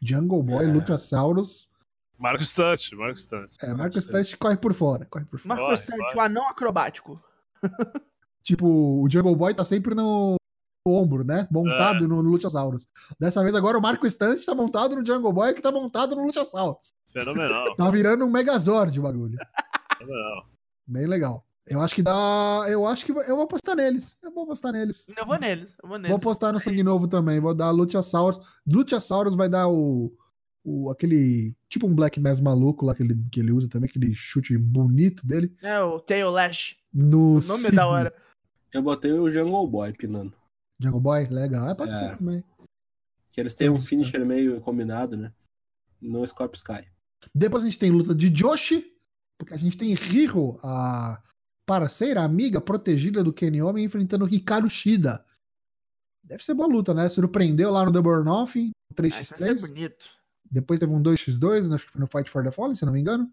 [0.02, 0.72] Jungle Boy, É.
[0.72, 1.70] Luchasaurus.
[2.18, 3.50] Marco Stunt, Marco Stunt.
[3.62, 5.60] É, Marcos Stunt corre por fora, corre por fora.
[5.60, 7.22] Marco Stunt, o anão acrobático.
[8.42, 8.66] Tipo,
[9.02, 10.36] o Jungle Boy tá sempre no,
[10.86, 11.46] no ombro, né?
[11.50, 12.88] Montado no, no Luchasaurus.
[13.20, 16.24] Dessa vez agora o Marco Stunt tá montado no Jungle Boy que tá montado no
[16.24, 16.88] Luchasaurus.
[17.12, 19.38] Fenomenal, Tá virando um Megazord o bagulho.
[19.98, 20.48] fenomenal.
[20.86, 21.44] Bem legal.
[21.66, 22.12] Eu acho que dá.
[22.68, 24.18] Eu acho que eu vou apostar neles.
[24.22, 25.06] Eu vou apostar neles.
[25.16, 26.08] Eu vou nele, eu vou nele.
[26.08, 27.40] Vou apostar no sangue novo também.
[27.40, 28.58] Vou dar Luchasaurus.
[28.66, 30.12] Luchasaurus vai dar o.
[30.62, 31.54] o aquele.
[31.68, 35.26] Tipo um Black Mass maluco lá que ele, que ele usa também, aquele chute bonito
[35.26, 35.54] dele.
[35.62, 36.76] É, o Tail Lash.
[36.92, 38.14] No O nome é da hora.
[38.72, 40.34] Eu botei o Jungle Boy pinando.
[40.78, 41.68] Jungle Boy, legal.
[41.68, 41.94] É, pode É.
[41.94, 42.44] ser também.
[43.30, 45.32] Que eles têm um finisher meio combinado, né?
[46.00, 46.86] No Scorpio Sky.
[47.34, 48.84] Depois a gente tem luta de Joshi,
[49.38, 51.20] porque a gente tem Hiro, a
[51.66, 55.24] parceira, amiga, protegida do Kenny Omega, enfrentando Hikaru Shida.
[56.22, 57.08] Deve ser boa luta, né?
[57.08, 59.68] Surpreendeu lá no Double or Nothing, Ah, isso vai ser 3x3.
[59.68, 60.06] bonito.
[60.50, 63.00] Depois teve um 2x2, acho que foi no Fight for the Fallen, se não me
[63.00, 63.30] engano.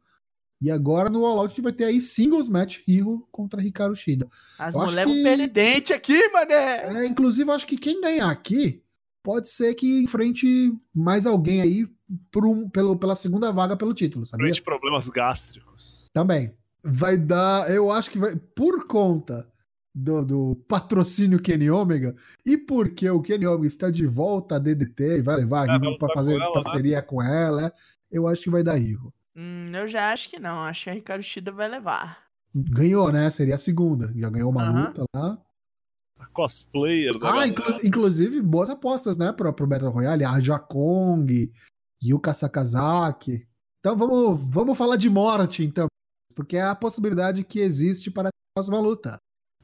[0.61, 3.95] E agora no All Out a gente vai ter aí singles match Hiro contra Hikaru
[3.95, 4.27] Shida.
[4.59, 7.03] As mulheres que- vão perder dente aqui, mané.
[7.03, 8.83] É, inclusive, eu acho que quem ganhar aqui
[9.23, 11.87] pode ser que enfrente mais alguém aí
[12.31, 14.45] por um, pelo, pela segunda vaga pelo título, sabia?
[14.47, 16.09] Frente problemas gástricos.
[16.13, 16.53] Também.
[16.83, 19.47] Vai dar, eu acho que vai, por conta
[19.93, 22.15] do, do patrocínio Kenny Omega
[22.45, 25.79] e porque o Kenny Omega está de volta a DDT e vai levar a vai
[25.79, 26.63] pra lutar fazer com ela, né?
[26.63, 27.73] parceria com ela,
[28.09, 29.13] eu acho que vai dar Riho.
[29.35, 30.63] Hum, eu já acho que não.
[30.63, 32.17] Acho que a Ricardo Shida vai levar.
[32.53, 33.29] Ganhou, né?
[33.29, 34.11] Seria a segunda.
[34.15, 35.37] Já ganhou uma luta lá.
[36.19, 39.31] A cosplayer da Ah, inclu- inclusive, boas apostas, né?
[39.31, 40.25] Pro, pro Battle Royale.
[40.25, 41.25] A Jakong,
[42.03, 43.47] Yuka Sakazaki.
[43.79, 45.87] Então vamos, vamos falar de morte, então.
[46.41, 49.17] Porque é a possibilidade que existe para a próxima luta.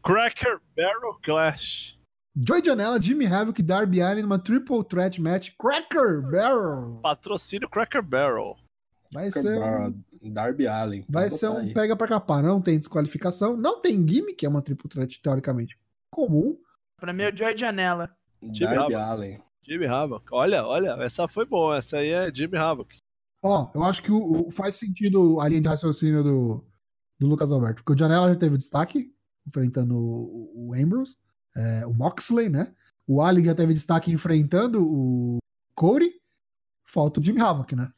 [0.03, 1.97] Cracker Barrel Clash.
[2.37, 5.51] Joy Janela, Jimmy Havoc e Darby Allin numa triple threat match.
[5.59, 6.99] Cracker Barrel.
[7.01, 8.55] Patrocínio Cracker Barrel.
[9.11, 11.03] Vai ser, um- Darby Allen.
[11.09, 11.73] vai Pode ser botar um aí.
[11.73, 12.43] pega pra capar.
[12.43, 13.57] Não tem desqualificação.
[13.57, 15.77] Não tem gimmick, é uma triple threat teoricamente
[16.13, 16.57] comum.
[16.99, 18.11] Pra mim é o Joy Janela.
[18.59, 18.93] Darby.
[18.93, 19.43] Allen.
[19.63, 20.25] Jimmy Havoc.
[20.31, 21.77] Olha, olha, essa foi boa.
[21.77, 22.95] Essa aí é Jimmy Havoc.
[23.43, 26.65] Ó, eu acho que o, o- faz sentido a linha de raciocínio do,
[27.19, 27.83] do Lucas Alberto.
[27.83, 29.13] Porque o Janela já teve destaque,
[29.47, 31.17] enfrentando o, o Ambrose,
[31.55, 32.73] é, o Moxley, né?
[33.07, 35.37] O Ali já teve destaque enfrentando o
[35.73, 36.19] Cody.
[36.85, 37.91] Falta o Jimmy Havoc, né?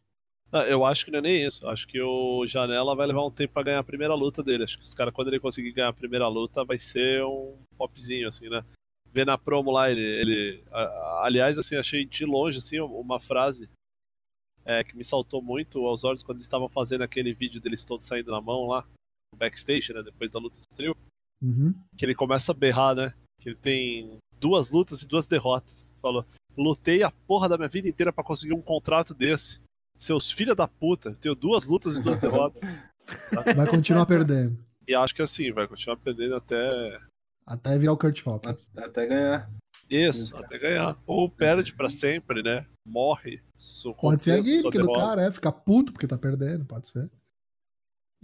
[0.51, 1.67] Ah, Eu acho que não é nem isso.
[1.67, 4.63] Acho que o Janela vai levar um tempo pra ganhar a primeira luta dele.
[4.63, 8.27] Acho que os caras, quando ele conseguir ganhar a primeira luta, vai ser um popzinho,
[8.27, 8.63] assim, né?
[9.11, 10.01] Ver na promo lá, ele.
[10.01, 13.69] ele a- aliás, assim, achei de longe, assim, uma frase
[14.65, 18.05] é, que me saltou muito aos olhos quando eles estavam fazendo aquele vídeo deles todos
[18.05, 18.85] saindo na mão lá,
[19.39, 20.03] backstage, né?
[20.03, 20.95] Depois da luta do trio.
[21.41, 21.73] Uhum.
[21.97, 23.13] Que ele começa a berrar, né?
[23.39, 25.89] Que ele tem duas lutas e duas derrotas.
[26.01, 26.25] Falou:
[26.57, 29.59] lutei a porra da minha vida inteira pra conseguir um contrato desse.
[29.97, 32.81] Seus filhos da puta, tenho duas lutas e duas derrotas.
[33.25, 33.53] sabe?
[33.53, 34.57] Vai continuar perdendo.
[34.87, 36.99] E acho que assim, vai continuar perdendo até.
[37.45, 38.69] Até virar o Kurt Hawkins.
[38.77, 39.49] Até ganhar.
[39.89, 40.37] Isso, Isso.
[40.37, 40.97] até ganhar.
[41.05, 42.65] Ou perde pra sempre, né?
[42.85, 43.41] Morre.
[43.99, 45.31] Pode ser a gimmick do cara, é.
[45.31, 47.09] Ficar puto porque tá perdendo, pode ser.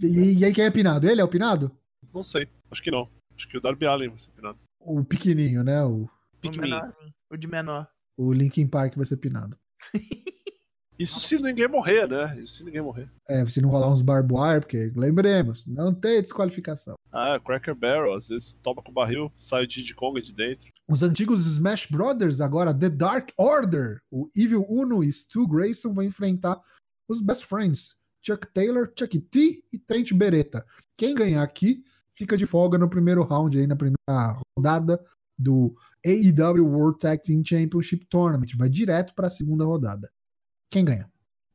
[0.02, 1.08] E, e aí quem é pinado?
[1.08, 1.70] Ele é o pinado?
[2.12, 3.08] Não sei, acho que não.
[3.36, 4.58] Acho que o Darby Allen vai ser pinado.
[4.80, 5.82] O pequenininho, né?
[5.84, 6.08] O,
[6.40, 6.88] Pequenininho.
[7.30, 7.88] O de menor.
[8.16, 9.58] o Linkin Park vai ser pinado.
[10.98, 12.40] Isso se ninguém morrer, né?
[12.40, 13.10] Isso se ninguém morrer.
[13.28, 16.94] É, se não rolar uns barbed wire, porque lembremos, não tem desqualificação.
[17.12, 20.72] Ah, Cracker Barrel, às vezes toma com o barril, sai o Diddy Kong de dentro.
[20.88, 26.04] Os antigos Smash Brothers, agora The Dark Order, o Evil Uno e Stu Grayson vão
[26.04, 26.58] enfrentar
[27.06, 27.96] os Best Friends,
[28.26, 30.64] Chuck Taylor, Chuck T e Trent Beretta.
[30.96, 35.02] Quem ganhar aqui fica de folga no primeiro round, aí na primeira rodada
[35.38, 38.48] do AEW World Tag Team Championship Tournament.
[38.56, 40.10] Vai direto para a segunda rodada.
[40.70, 41.08] Quem ganha?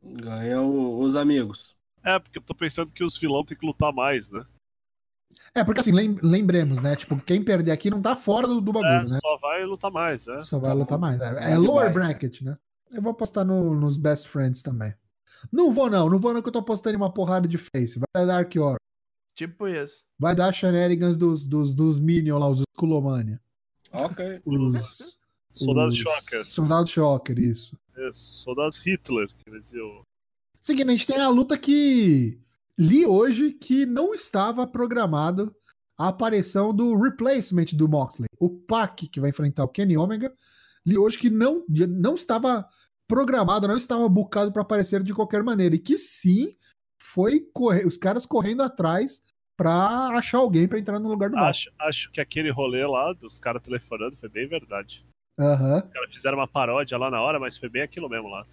[0.03, 1.75] Ganha os amigos.
[2.03, 4.43] É, porque eu tô pensando que os vilões têm que lutar mais, né?
[5.53, 6.95] É, porque assim, lem- lembremos, né?
[6.95, 9.19] Tipo, quem perder aqui não tá fora do, do É, bagulho, né?
[9.21, 10.39] só vai lutar mais, né?
[10.41, 11.19] Só vai lutar mais.
[11.19, 11.93] É, é É, lower vai.
[11.93, 12.57] bracket, né?
[12.93, 14.93] Eu vou apostar no- nos best friends também.
[15.51, 16.09] Não vou, não.
[16.09, 17.99] Não vou, não, que eu tô apostando em uma porrada de face.
[17.99, 18.77] Vai dar Dark Order.
[19.35, 20.03] Tipo isso.
[20.19, 23.39] Vai dar shenanigans dos, dos, dos Minions lá, os Skulomania.
[23.91, 24.41] Ok.
[24.45, 25.19] Os.
[25.51, 26.45] Soldado Shocker.
[26.45, 27.77] Soldado Shocker, isso.
[27.97, 30.01] Isso, soldados Hitler, quer dizer, o
[30.61, 32.39] Seguinte, a gente tem a luta que
[32.77, 35.53] li hoje que não estava programado
[35.97, 38.27] a aparição do replacement do Moxley.
[38.39, 40.31] O Pac, que vai enfrentar o Kenny Omega,
[40.85, 42.67] li hoje que não, não estava
[43.11, 45.75] programado, não estava bucado para aparecer de qualquer maneira.
[45.75, 46.55] E que sim,
[47.01, 49.23] foi correr, os caras correndo atrás
[49.57, 51.45] pra achar alguém pra entrar no lugar do mal.
[51.49, 55.05] Acho, acho que aquele rolê lá dos caras telefonando foi bem verdade.
[55.37, 55.83] Aham.
[55.85, 58.43] Os caras fizeram uma paródia lá na hora, mas foi bem aquilo mesmo lá.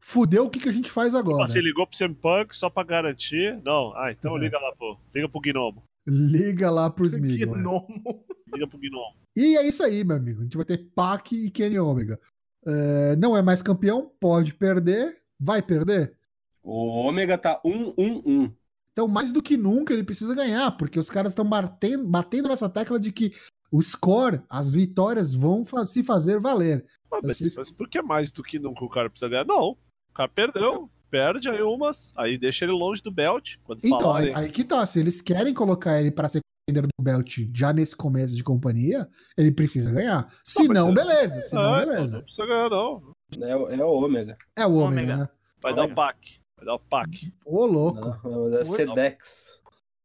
[0.00, 1.46] Fudeu, o que, que a gente faz agora?
[1.46, 3.60] Você ligou pro CM Punk só pra garantir?
[3.64, 3.92] Não.
[3.94, 4.40] Ah, então É.
[4.40, 4.96] liga lá, pô.
[5.14, 5.82] Liga pro Gnomo.
[6.06, 7.54] Liga lá pro Smigol.
[7.56, 7.62] né?
[7.62, 8.24] gnomo.
[8.54, 9.16] Liga pro Gnomo.
[9.36, 10.40] E é isso aí, meu amigo.
[10.40, 12.18] A gente vai ter Pac e Kenny Omega.
[12.66, 16.14] É, não é mais campeão, pode perder, vai perder.
[16.62, 18.52] O Ômega tá 1-1-1.
[18.92, 22.68] Então, mais do que nunca, ele precisa ganhar, porque os caras estão batendo, batendo nessa
[22.68, 23.30] tecla de que
[23.70, 26.84] o score, as vitórias vão fa- se fazer valer.
[27.12, 29.44] Ah, mas, Vocês- mas por que mais do que nunca o cara precisa ganhar?
[29.46, 29.70] Não.
[30.10, 30.90] O cara perdeu.
[31.10, 33.56] Perde aí umas, aí deixa ele longe do belt.
[33.64, 34.34] Quando Então, falarem.
[34.34, 34.84] aí, aí que tá.
[34.84, 39.08] Se eles querem colocar ele para ser contender do belt já nesse começo de companhia,
[39.36, 40.30] ele precisa ganhar.
[40.44, 41.42] Se não, é- beleza.
[41.42, 42.16] Se não, então beleza.
[42.16, 43.12] não precisa ganhar, não.
[43.42, 44.36] É, o- é o Ômega.
[44.56, 45.16] É o Ômega, Ômega.
[45.16, 45.28] né?
[45.60, 45.94] Vai dar o Ômega.
[45.96, 46.40] pack.
[46.56, 47.34] Vai dar o pack.
[47.44, 48.28] Ô, louco.
[48.28, 49.58] Não, é o Sedex.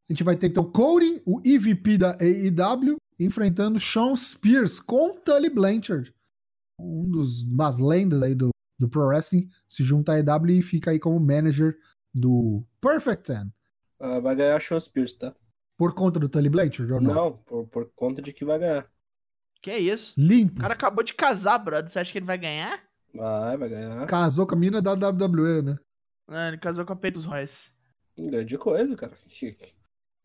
[0.10, 5.50] A gente vai ter então Cody, o EVP da AEW, enfrentando Sean Spears com Tully
[5.50, 6.14] Blanchard.
[6.80, 8.50] Um dos das lendas aí do,
[8.80, 11.76] do Pro Wrestling se junta à AEW e fica aí como manager
[12.14, 13.52] do Perfect Ten.
[14.00, 15.34] Ah, vai ganhar Sean Spears, tá?
[15.78, 17.14] Por conta do Tully Blanchard ou não?
[17.14, 18.88] Não, por, por conta de que vai ganhar.
[19.62, 20.14] Que é isso?
[20.18, 20.60] Limpo.
[20.60, 21.90] O cara acabou de casar, brother.
[21.90, 22.82] Você acha que ele vai ganhar?
[23.16, 24.06] Vai, vai ganhar.
[24.08, 25.78] Casou com a mina da WWE, né?
[26.28, 27.72] Ah, ele casou com a Peitos Royce.
[28.18, 29.18] Grande coisa, cara.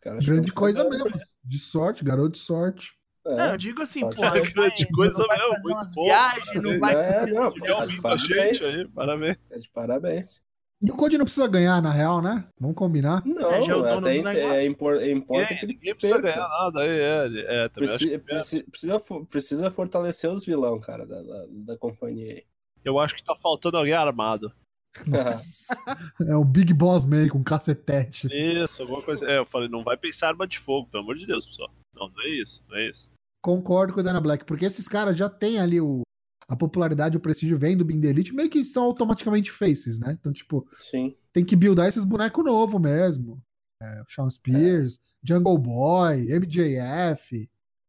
[0.03, 1.07] Cara Grande que coisa mesmo.
[1.45, 2.93] De sorte, garoto de sorte.
[3.25, 6.05] Não, É, eu digo assim, não Grande vai- coisa não vai mesmo, muito bom.
[6.05, 8.59] viagens, não vai É, não, pô, de tá de parabéns.
[8.59, 9.37] gente aí, parabéns.
[9.51, 10.41] é de parabéns.
[10.81, 12.45] E o Cody não precisa ganhar, na real, né?
[12.61, 13.21] Vamos combinar.
[13.27, 14.17] Não, É, já é até
[14.61, 17.65] é, impor- é importa Ninguém, que ele ninguém precisa ganhar nada aí, é.
[17.65, 21.47] é também acho, Preci- que, preci- precisa, fo- precisa fortalecer os vilão, cara, da, da,
[21.51, 22.45] da companhia aí.
[22.85, 24.53] eu acho que tá faltando alguém armado.
[26.29, 28.29] É o Big Boss Man com cacetete.
[28.33, 29.27] Isso, alguma coisa.
[29.29, 31.71] É, eu falei, não vai pensar arma de fogo, pelo amor de Deus, pessoal.
[31.95, 33.11] Não, não é isso, não é isso.
[33.43, 36.03] Concordo com o Dana Black, porque esses caras já têm ali o,
[36.49, 40.17] a popularidade, o prestígio vem do the Elite, meio que são automaticamente faces, né?
[40.19, 41.15] Então, tipo, Sim.
[41.31, 43.41] tem que buildar esses bonecos novos mesmo.
[43.83, 47.49] É, Sean Spears, Jungle Boy, MJF.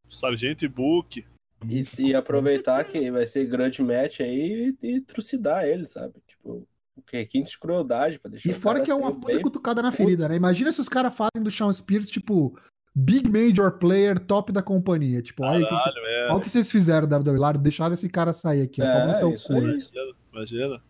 [0.10, 1.26] Sargento e Book.
[1.68, 6.16] E, e aproveitar que vai ser grande match aí e, e trucidar ele, sabe?
[6.28, 9.28] Tipo, o requinte de crueldade pra deixar E o fora cara que é uma puta
[9.28, 10.04] bem cutucada na puto.
[10.04, 10.36] ferida, né?
[10.36, 12.58] Imagina se os caras fazem do Sean Spears, tipo,
[13.00, 15.22] Big Major Player, top da companhia.
[15.22, 16.26] Tipo, olha o que, Caralho, é.
[16.28, 19.62] olha o que vocês fizeram, WWE, lá, deixaram esse cara sair aqui, É, isso aí.
[19.64, 20.84] Imagina, imagina.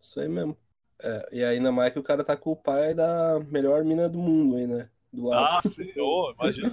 [0.00, 0.56] Isso aí mesmo.
[1.02, 4.18] É, e ainda mais que o cara tá com o pai da melhor mina do
[4.18, 4.88] mundo aí, né?
[5.12, 5.58] Do lado.
[5.58, 6.72] Ah, sim, ô, imagina.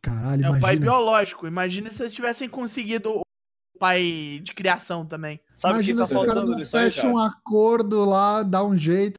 [0.00, 0.80] Caralho, É o pai imagina.
[0.80, 1.46] biológico.
[1.46, 3.22] Imagina se eles tivessem conseguido o
[3.78, 5.40] pai de criação também.
[5.52, 7.14] Sabe o que Imagina tá se os caras faltando não nisso aí, fecham cara?
[7.14, 9.14] um acordo lá, dá um jeito,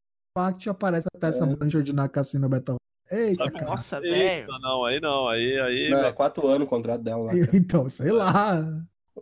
[0.52, 1.46] que te aparece até essa É.
[1.56, 2.76] Blanchard na Cassino Battle.
[3.10, 3.64] Eita, Sabe-.
[3.64, 4.46] Nossa, velho.
[4.60, 5.90] Não, aí não, aí, aí.
[5.90, 7.30] Não, é quatro anos o contrato dela lá.
[7.30, 7.50] cara.
[7.56, 8.60] Então, sei lá.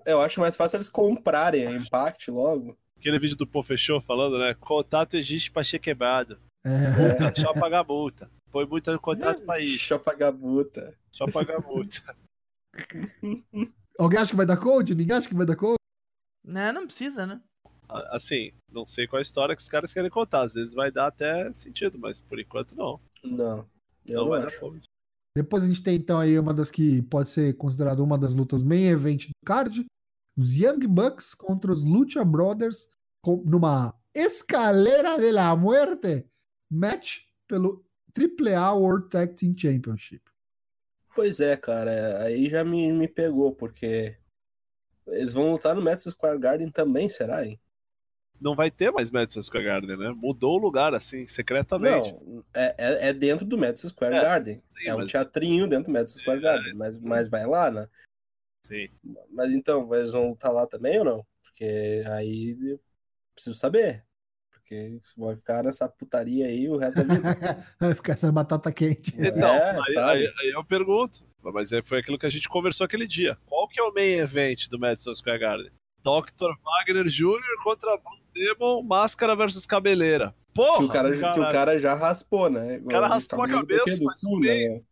[0.07, 2.77] Eu acho mais fácil eles comprarem a Impact logo.
[2.97, 4.55] Aquele vídeo do Pô Fechou falando, né?
[4.55, 6.39] Contato existe pra ser quebrado.
[6.65, 8.31] É, Multa, só pagar multa.
[8.51, 9.71] Põe multa no contrato pra isso.
[9.71, 10.95] Deixa eu pagar a puta.
[11.11, 12.17] Só pagar multa.
[13.99, 14.95] Alguém acha que vai dar code?
[14.95, 15.77] Ninguém acha que vai dar code?
[16.45, 17.41] Né, não precisa, né?
[18.11, 20.43] Assim, não sei qual a história que os caras querem contar.
[20.43, 23.01] Às vezes vai dar até sentido, mas por enquanto não.
[23.25, 23.67] Não,
[24.07, 24.59] eu Não não vai dar acho.
[24.61, 24.81] fome.
[25.37, 28.63] Depois a gente tem então aí uma das que pode ser considerada uma das lutas
[28.63, 29.87] main event do card.
[30.37, 32.91] Os Young Bucks contra os Lucha Brothers
[33.23, 36.27] com- numa escalera de la muerte
[36.71, 37.85] match pelo
[38.15, 40.23] AAA World Tag Team Championship.
[41.15, 44.17] Pois é, cara, aí já me, me pegou, porque
[45.07, 47.59] eles vão lutar no Madison Square Garden também, será, hein?
[48.43, 50.11] Não vai ter mais Madison Square Garden, né?
[50.17, 52.13] Mudou o lugar, assim, secretamente.
[52.13, 54.63] Não, é, é, é dentro do Madison Square É, Garden.
[54.77, 57.71] sim, é um mas- teatrinho dentro do Madison Square É, Garden, mas, mas vai lá,
[57.71, 57.89] né?
[58.67, 58.89] Sim.
[59.31, 61.27] Mas então, eles vão lutar lá também ou não?
[61.45, 62.81] Porque aí eu
[63.35, 64.05] preciso saber.
[64.51, 67.67] Porque vai ficar nessa putaria aí o resto da vida.
[67.81, 69.13] Vai ficar essa batata quente.
[69.19, 71.27] Então, É, aí, aí- aí eu pergunto.
[71.43, 73.37] Mas aí foi aquilo que a gente conversou aquele dia.
[73.45, 75.73] Qual que é o main event do Madison Square Garden?
[76.03, 76.51] Dr.
[76.65, 77.63] Wagner Jr.
[77.63, 80.35] contra Blue Demon, máscara versus cabeleira.
[80.55, 80.79] Porra!
[80.79, 82.81] que, o cara, que o cara já raspou, né?
[82.85, 84.83] O cara raspou a cabeça, faz um meio.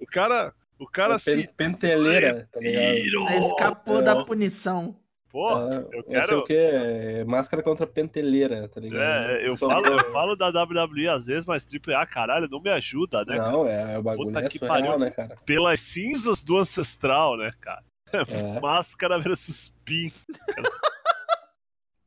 [0.00, 1.42] O cara, o cara assim.
[1.42, 3.30] Pen- Penteleira, tá ligado?
[3.46, 4.02] Escapou É.
[4.02, 4.96] da punição.
[5.30, 6.44] Porra, É, eu Não sei o quero.
[6.44, 9.00] que, é máscara contra penteleira, tá ligado?
[9.02, 12.70] É, eu Só- falo, eu falo da WWE às vezes, mas AAA, caralho, não me
[12.70, 13.36] ajuda, né?
[13.38, 14.98] Não, é, o bagulho Puta é que surreal, pariu.
[15.00, 15.36] né, cara?
[15.44, 17.82] Pelas cinzas do ancestral, né, cara?
[18.22, 18.60] É.
[18.60, 20.12] Máscara versus Pin.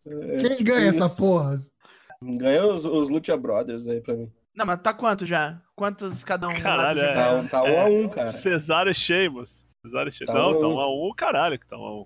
[0.07, 1.17] É, Quem ganha essa isso.
[1.17, 1.57] porra?
[2.21, 4.31] Ganha os, os Lucha Brothers aí pra mim.
[4.55, 5.61] Não, mas tá quanto já?
[5.75, 6.55] Quantos cada um?
[6.61, 7.13] Caralho, é.
[7.13, 8.27] Tá, tá um a um, cara.
[8.31, 9.65] Cesaro e Sheamus.
[9.85, 10.33] Cesaro e Sheamus.
[10.33, 10.79] Tá não, um a tá um.
[10.79, 12.05] a um, caralho, que tá um a um.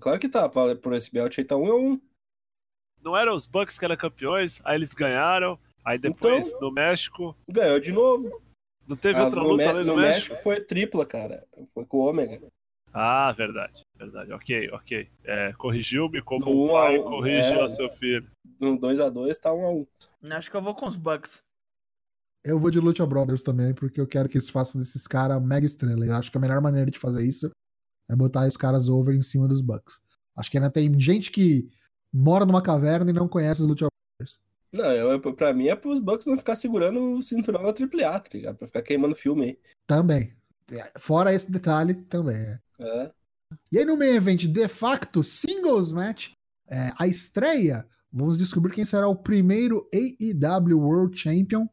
[0.00, 2.00] Claro que tá, por esse belt aí tá um a um.
[3.02, 7.36] Não eram os Bucks que eram campeões, aí eles ganharam, aí depois Então- no México.
[7.48, 8.42] Ganhou de novo.
[8.88, 10.30] Não teve Ah, outra no, luta Me- ali no, no México?
[10.30, 11.46] México foi tripla, cara.
[11.74, 12.40] Foi com o Ômega.
[12.96, 14.32] Ah, verdade, verdade.
[14.32, 15.08] Ok, ok.
[15.24, 17.64] É, corrigiu-me como o um pai um, corrige é.
[17.64, 18.30] o seu filho.
[18.60, 19.86] No 2x2 tá um a um.
[20.30, 21.42] Acho que eu vou com os Bucks.
[22.44, 25.66] Eu vou de Lucha Brothers também, porque eu quero que eles façam desses caras mega
[25.66, 26.06] estrela.
[26.06, 27.50] Eu acho que a melhor maneira de fazer isso
[28.08, 30.00] é botar os caras over em cima dos Bucks.
[30.36, 31.68] Acho que ainda tem gente que
[32.12, 33.86] mora numa caverna e não conhece os Lucha
[34.20, 34.40] Brothers.
[34.72, 38.28] Não, eu, pra mim é pros Bucks não ficar segurando o cinturão na AAA, tá
[38.34, 38.56] ligado?
[38.56, 39.58] Pra ficar queimando filme aí.
[39.86, 40.32] Também.
[40.98, 42.36] Fora esse detalhe, também.
[42.36, 42.60] é.
[42.78, 43.12] É.
[43.70, 46.32] E aí no main event, de facto, singles match,
[46.68, 51.68] é, a estreia, vamos descobrir quem será o primeiro AEW World Champion.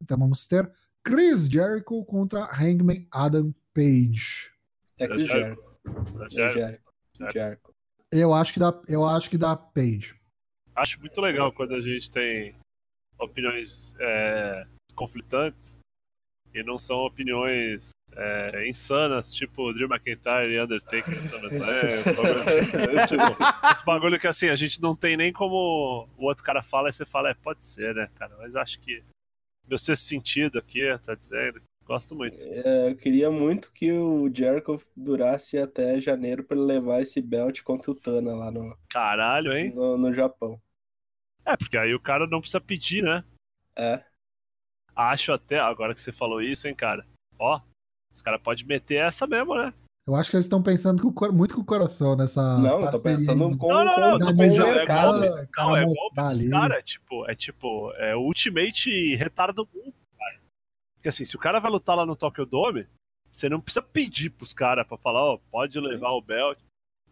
[0.00, 0.70] Então vamos ter
[1.04, 4.52] Chris Jericho contra Hangman Adam Page.
[4.98, 5.78] É Chris É Jericho.
[5.86, 6.58] É Jericho.
[6.58, 7.32] Jericho.
[7.32, 7.74] Jericho.
[8.10, 10.20] Eu acho que dá, eu acho que dá Page.
[10.74, 12.54] Acho muito legal quando a gente tem
[13.18, 14.64] opiniões é,
[14.94, 15.80] conflitantes
[16.54, 24.18] e não são opiniões é, insanas, tipo Drew McIntyre e Undertaker assim, tipo, Esse bagulho
[24.18, 27.30] que assim, a gente não tem nem como o outro cara fala e você fala,
[27.30, 28.36] é, pode ser, né, cara?
[28.38, 29.02] Mas acho que
[29.68, 31.62] meu sexto sentido aqui tá dizendo.
[31.84, 32.36] Gosto muito.
[32.40, 37.62] É, eu queria muito que o Jericho durasse até janeiro pra ele levar esse belt
[37.62, 39.72] contra o Tana lá no, Caralho, hein?
[39.74, 40.60] no, no Japão.
[41.44, 43.24] É, porque aí o cara não precisa pedir, né?
[43.76, 44.04] É.
[44.94, 47.04] Acho até, agora que você falou isso, hein, cara.
[47.38, 47.60] Ó,
[48.12, 49.72] os caras podem meter essa mesmo, né?
[50.06, 52.58] Eu acho que eles estão pensando com muito com o coração nessa.
[52.58, 55.20] não, eu tô pensando com, Não, não, não, com, com o é mercado.
[55.52, 56.50] cara Não, é golpe dos ali.
[56.50, 60.40] caras, é tipo, é tipo, é o ultimate retardo do mundo, cara.
[60.96, 62.86] Porque assim, se o cara vai lutar lá no Tokyo Dome,
[63.30, 66.58] você não precisa pedir pros caras pra falar, ó, pode levar o belt.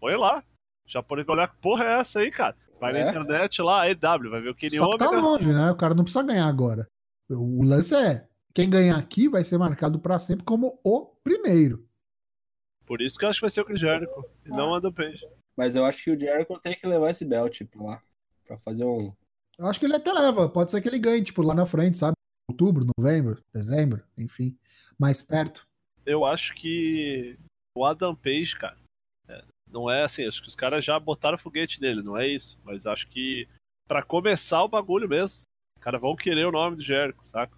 [0.01, 0.39] Põe lá.
[0.87, 2.57] O japonês vai olhar que porra é essa aí, cara.
[2.81, 3.09] Vai na É?
[3.11, 5.23] internet lá, EW, vai ver o Kenny Só que tá Omega.
[5.23, 5.71] longe, né?
[5.71, 6.87] O cara não precisa ganhar agora.
[7.31, 11.89] O lance é: quem ganhar aqui vai ser marcado pra sempre como o primeiro.
[12.85, 15.29] Por isso que eu acho que vai ser o Jericho, e não o Adam Page.
[15.57, 18.03] Mas eu acho que o Jericho tem que levar esse belt pra lá.
[18.47, 19.13] Pra fazer um.
[19.59, 20.49] Eu acho que ele até leva.
[20.49, 22.15] Pode ser que ele ganhe, tipo, lá na frente, sabe?
[22.51, 24.57] Outubro, novembro, dezembro, enfim.
[24.99, 25.67] Mais perto.
[26.07, 27.37] Eu acho que
[27.77, 28.79] o Adam Page, cara,
[29.29, 32.59] é, não é assim, acho que os caras já botaram foguete nele, não é isso.
[32.65, 33.47] Mas acho que
[33.87, 35.43] pra começar o bagulho mesmo,
[35.77, 37.55] os caras vão querer o nome do Jericho, saca?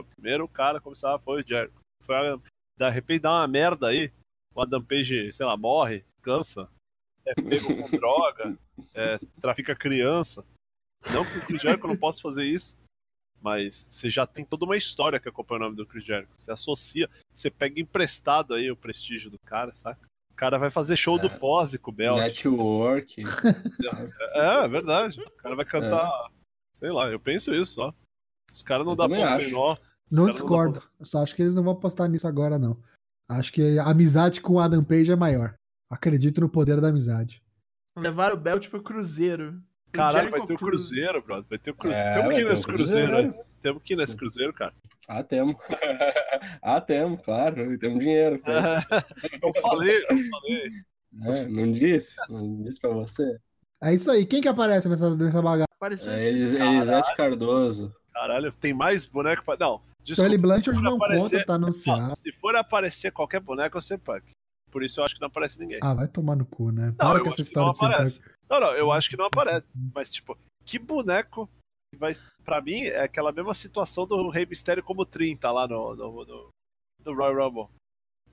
[0.00, 1.80] O primeiro cara a começar foi o Jericho.
[2.02, 2.36] Foi a,
[2.76, 4.12] de repente dá uma merda aí,
[4.54, 6.68] o Adam Page, sei lá, morre, cansa,
[7.24, 8.58] é pego com droga,
[8.94, 10.44] é, trafica criança.
[11.12, 12.78] Não que o Chris Jericho não possa fazer isso,
[13.40, 16.32] mas você já tem toda uma história que acompanha o nome do Chris Jericho.
[16.36, 20.00] Você associa, você pega emprestado aí o prestígio do cara, saca?
[20.30, 22.18] O cara vai fazer show do pose com o Belt.
[22.18, 23.22] Network.
[24.36, 25.20] É, é verdade.
[25.20, 26.10] O cara vai cantar.
[26.72, 27.92] Sei lá, eu penso isso, ó.
[28.54, 29.76] Os caras não Eu também ponto sem nó.
[30.12, 30.82] Não discordo.
[31.00, 32.78] Eu só acho que eles não vão apostar nisso agora, não.
[33.28, 35.54] Acho que a amizade com o Adam Page é maior.
[35.90, 37.42] Acredito no poder da amizade.
[37.96, 39.60] Levaram o belt pro Cruzeiro.
[39.92, 40.88] Caralho, vai ter o Cruz.
[40.88, 41.46] Cruzeiro, brother.
[41.48, 42.08] Vai ter o Cruzeiro.
[42.08, 43.36] É, Temos que ir nesse Cruzeiro, Cruzeiro.
[43.36, 43.44] né?
[43.62, 44.74] Temos que ir nesse Cruzeiro, cara.
[45.08, 45.56] Ah, temos.
[46.62, 47.78] ah, temos, claro.
[47.78, 48.40] Temos dinheiro.
[49.42, 50.70] Eu falei, eu falei.
[51.22, 52.16] É, não disse?
[52.28, 53.38] Não disse pra você?
[53.80, 54.26] É isso aí.
[54.26, 55.68] Quem que aparece nessa, nessa bagaça?
[55.76, 57.94] Apareceu É, Elis, Elisete Cardoso.
[58.14, 59.56] Caralho, tem mais boneco pra.
[59.58, 60.38] Não, desculpa.
[60.38, 62.16] Blanchard não não aparecer- conta, tá anunciado.
[62.16, 64.24] se for aparecer qualquer boneco, eu ser punk.
[64.70, 65.78] Por isso eu acho que não aparece ninguém.
[65.82, 66.86] Ah, vai tomar no cu, né?
[66.86, 68.20] Não, Para com essa não história de ser aparece.
[68.22, 68.32] punk.
[68.50, 69.68] Não, não, eu acho que não aparece.
[69.94, 71.48] Mas, tipo, que boneco
[71.92, 72.12] que vai.
[72.44, 76.48] Pra mim, é aquela mesma situação do Rei Mistério como 30 lá no, no, no,
[77.04, 77.68] no Royal Rumble.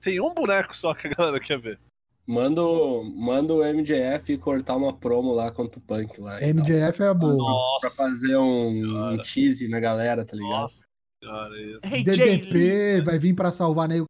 [0.00, 1.78] Tem um boneco só que a galera quer ver.
[2.26, 6.40] Manda, o- manda o MJF cortar uma promo lá contra o Punk lá.
[6.40, 7.80] MJF é a boa.
[7.80, 10.50] Pra fazer um, um tease na galera, tá ligado?
[10.62, 10.86] nossa.
[11.20, 11.80] Cara, isso.
[11.84, 12.36] Hey, Jay Lee.
[12.50, 14.06] DDP vai vir pra salvar nego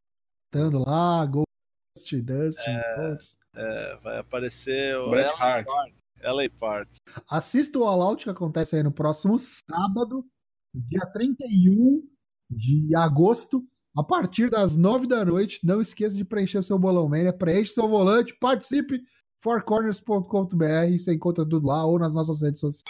[0.51, 3.37] cantando lá, Ghost, Dustin, Rhodes.
[3.55, 5.67] É, vai aparecer o Bret LA Hart.
[5.67, 5.93] Park.
[6.23, 6.89] LA Park.
[7.29, 10.25] Assista o All Out que acontece aí no próximo sábado,
[10.73, 12.03] dia 31
[12.49, 13.63] de agosto,
[13.95, 15.59] a partir das 9 da noite.
[15.63, 19.01] Não esqueça de preencher seu bolão mania, preenche seu volante, participe
[19.43, 22.83] fourcorners.com.br, você encontra tudo lá ou nas nossas redes sociais.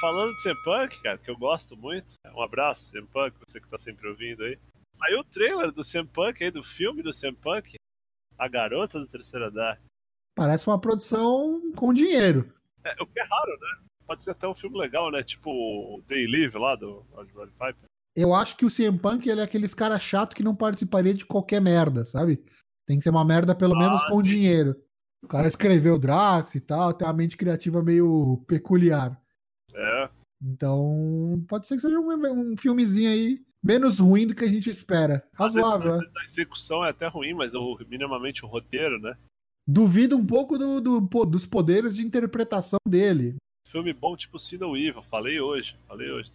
[0.00, 2.14] Falando de CM Punk, cara, que eu gosto muito.
[2.34, 4.58] Um abraço, CM Punk, você que tá sempre ouvindo aí.
[4.94, 7.74] Saiu o trailer do CM Punk aí, do filme do CM Punk.
[8.38, 9.80] A garota do terceiro andar.
[10.34, 12.52] Parece uma produção com dinheiro.
[12.84, 13.86] É, o que é raro, né?
[14.06, 15.22] pode ser até um filme legal, né?
[15.22, 17.84] Tipo o Day Live lá do Roddy Piper.
[18.16, 21.26] Eu acho que o CM Punk ele é aqueles cara chato que não participaria de
[21.26, 22.42] qualquer merda, sabe?
[22.86, 24.74] Tem que ser uma merda pelo Ah, menos com dinheiro.
[25.22, 29.20] O cara escreveu Drax e tal, tem uma mente criativa meio peculiar.
[29.74, 30.08] É,
[30.42, 34.70] Então, pode ser que seja um, um filmezinho aí menos ruim do que a gente
[34.70, 35.26] espera.
[35.34, 36.04] Razoável, né?
[36.18, 39.16] a execução é até ruim, mas o, minimamente o roteiro, né?
[39.68, 43.34] Duvido um pouco do, do- dos poderes de interpretação dele.
[43.66, 46.30] Filme bom tipo Sino Evil, falei hoje, falei hoje.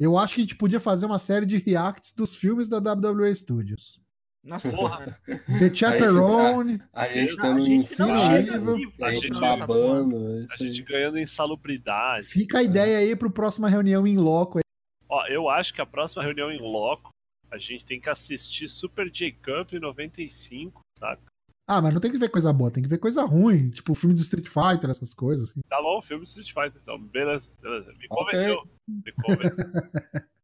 [0.00, 3.34] Eu acho que a gente podia fazer uma série de reacts dos filmes da WWE
[3.34, 4.00] Studios.
[4.42, 5.20] Nossa Porra.
[5.58, 10.16] The Chaperone, A gente a vai livre, conseguir a gente babando.
[10.16, 10.86] A Isso gente aí.
[10.86, 12.26] ganhando em salubridade.
[12.26, 14.56] fica a ideia aí pro próxima reunião em loco.
[14.58, 14.62] aí.
[15.10, 17.10] Ó, eu acho que a próxima reunião em loco,
[17.50, 21.20] a gente tem que assistir Super J-Camp 95, sabe?
[21.68, 23.94] Ah, mas não tem que ver coisa boa, tem que ver coisa ruim, tipo o
[23.94, 25.50] filme do Street Fighter, essas coisas.
[25.50, 25.60] assim.
[25.68, 26.98] Tá bom, filme de Street Fighter, então.
[26.98, 27.92] Beleza, beleza.
[27.98, 28.62] Me convenceu.
[28.88, 29.56] Me convenceu.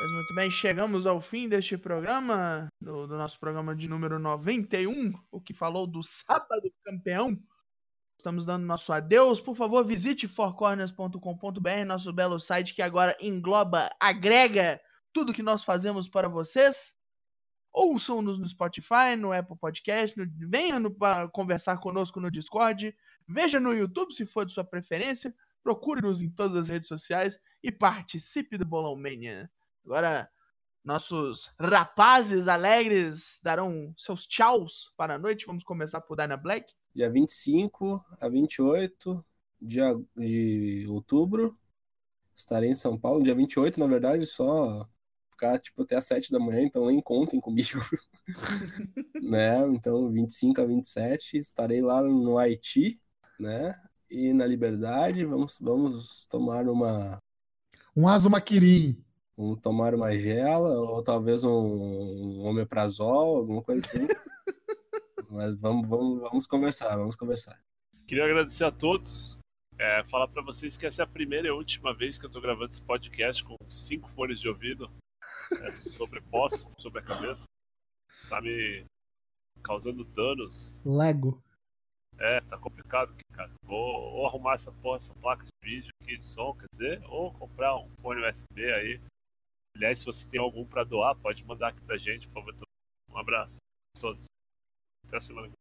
[0.00, 5.12] Pois muito bem, chegamos ao fim deste programa, do, do nosso programa de número 91,
[5.28, 7.36] o que falou do sábado campeão.
[8.16, 9.40] Estamos dando nosso adeus.
[9.40, 14.80] Por favor, visite fourcorners.com.br, nosso belo site que agora engloba, agrega
[15.12, 16.97] tudo que nós fazemos para vocês.
[17.78, 20.92] Ouçam-nos no Spotify, no Apple Podcast, no, venha no-
[21.32, 22.92] conversar conosco no Discord,
[23.28, 27.70] veja no YouTube se for de sua preferência, procure-nos em todas as redes sociais e
[27.70, 29.48] participe do Bolão Mania.
[29.84, 30.28] Agora,
[30.84, 35.46] nossos rapazes alegres darão seus tchauz para a noite.
[35.46, 36.74] Vamos começar por Dyna Black.
[36.92, 39.24] Dia 25 a 28
[39.62, 39.78] de,
[40.16, 41.56] de outubro.
[42.34, 43.22] Estarei em São Paulo.
[43.22, 44.88] Dia 28, na verdade, só
[45.38, 47.78] ficar tipo, até às 7 da manhã, então nem contem comigo.
[49.22, 49.66] né?
[49.68, 53.00] Então, 25 a 27, estarei lá no Haiti,
[53.38, 53.72] né?
[54.10, 57.18] E na Liberdade, vamos, vamos tomar uma
[57.96, 59.02] Um Azumaquirim.
[59.36, 64.08] Vamos tomar uma gela, ou talvez um, um omeprazol, alguma coisa assim.
[65.30, 67.56] Mas vamos, vamos, vamos conversar, vamos conversar.
[68.08, 69.38] Queria agradecer a todos.
[69.78, 72.40] É, falar pra vocês que essa é a primeira e última vez que eu tô
[72.40, 74.90] gravando esse podcast com cinco fones de ouvido
[75.62, 77.44] é, sobrepostos sobre a cabeça.
[78.28, 78.84] Tá me
[79.62, 80.80] causando danos.
[80.84, 81.42] Lego.
[82.18, 83.50] É, tá complicado aqui, cara.
[83.62, 87.32] Vou ou arrumar essa porra, essa placa de vídeo aqui de som, quer dizer, ou
[87.34, 89.00] comprar um fone USB aí.
[89.76, 92.54] Aliás, se você tem algum pra doar, pode mandar aqui pra gente, por favor.
[93.10, 93.58] Um abraço
[93.96, 94.26] a todos.
[95.06, 95.52] Até a semana.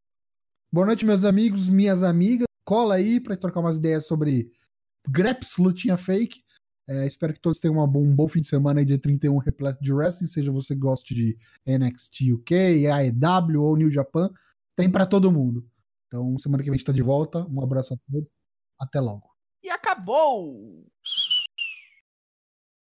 [0.71, 2.47] Boa noite, meus amigos, minhas amigas.
[2.65, 4.51] Cola aí pra trocar umas ideias sobre
[5.07, 6.43] Greps, lutinha fake.
[6.89, 9.37] É, espero que todos tenham uma bom- um bom fim de semana aí, dia 31,
[9.37, 10.27] repleto de wrestling.
[10.27, 14.31] Seja você goste de NXT UK, AEW ou New Japan,
[14.75, 15.67] tem pra todo mundo.
[16.07, 17.45] Então, semana que vem a gente tá de volta.
[17.47, 18.33] Um abraço a todos.
[18.79, 19.29] Até logo.
[19.63, 20.85] E acabou!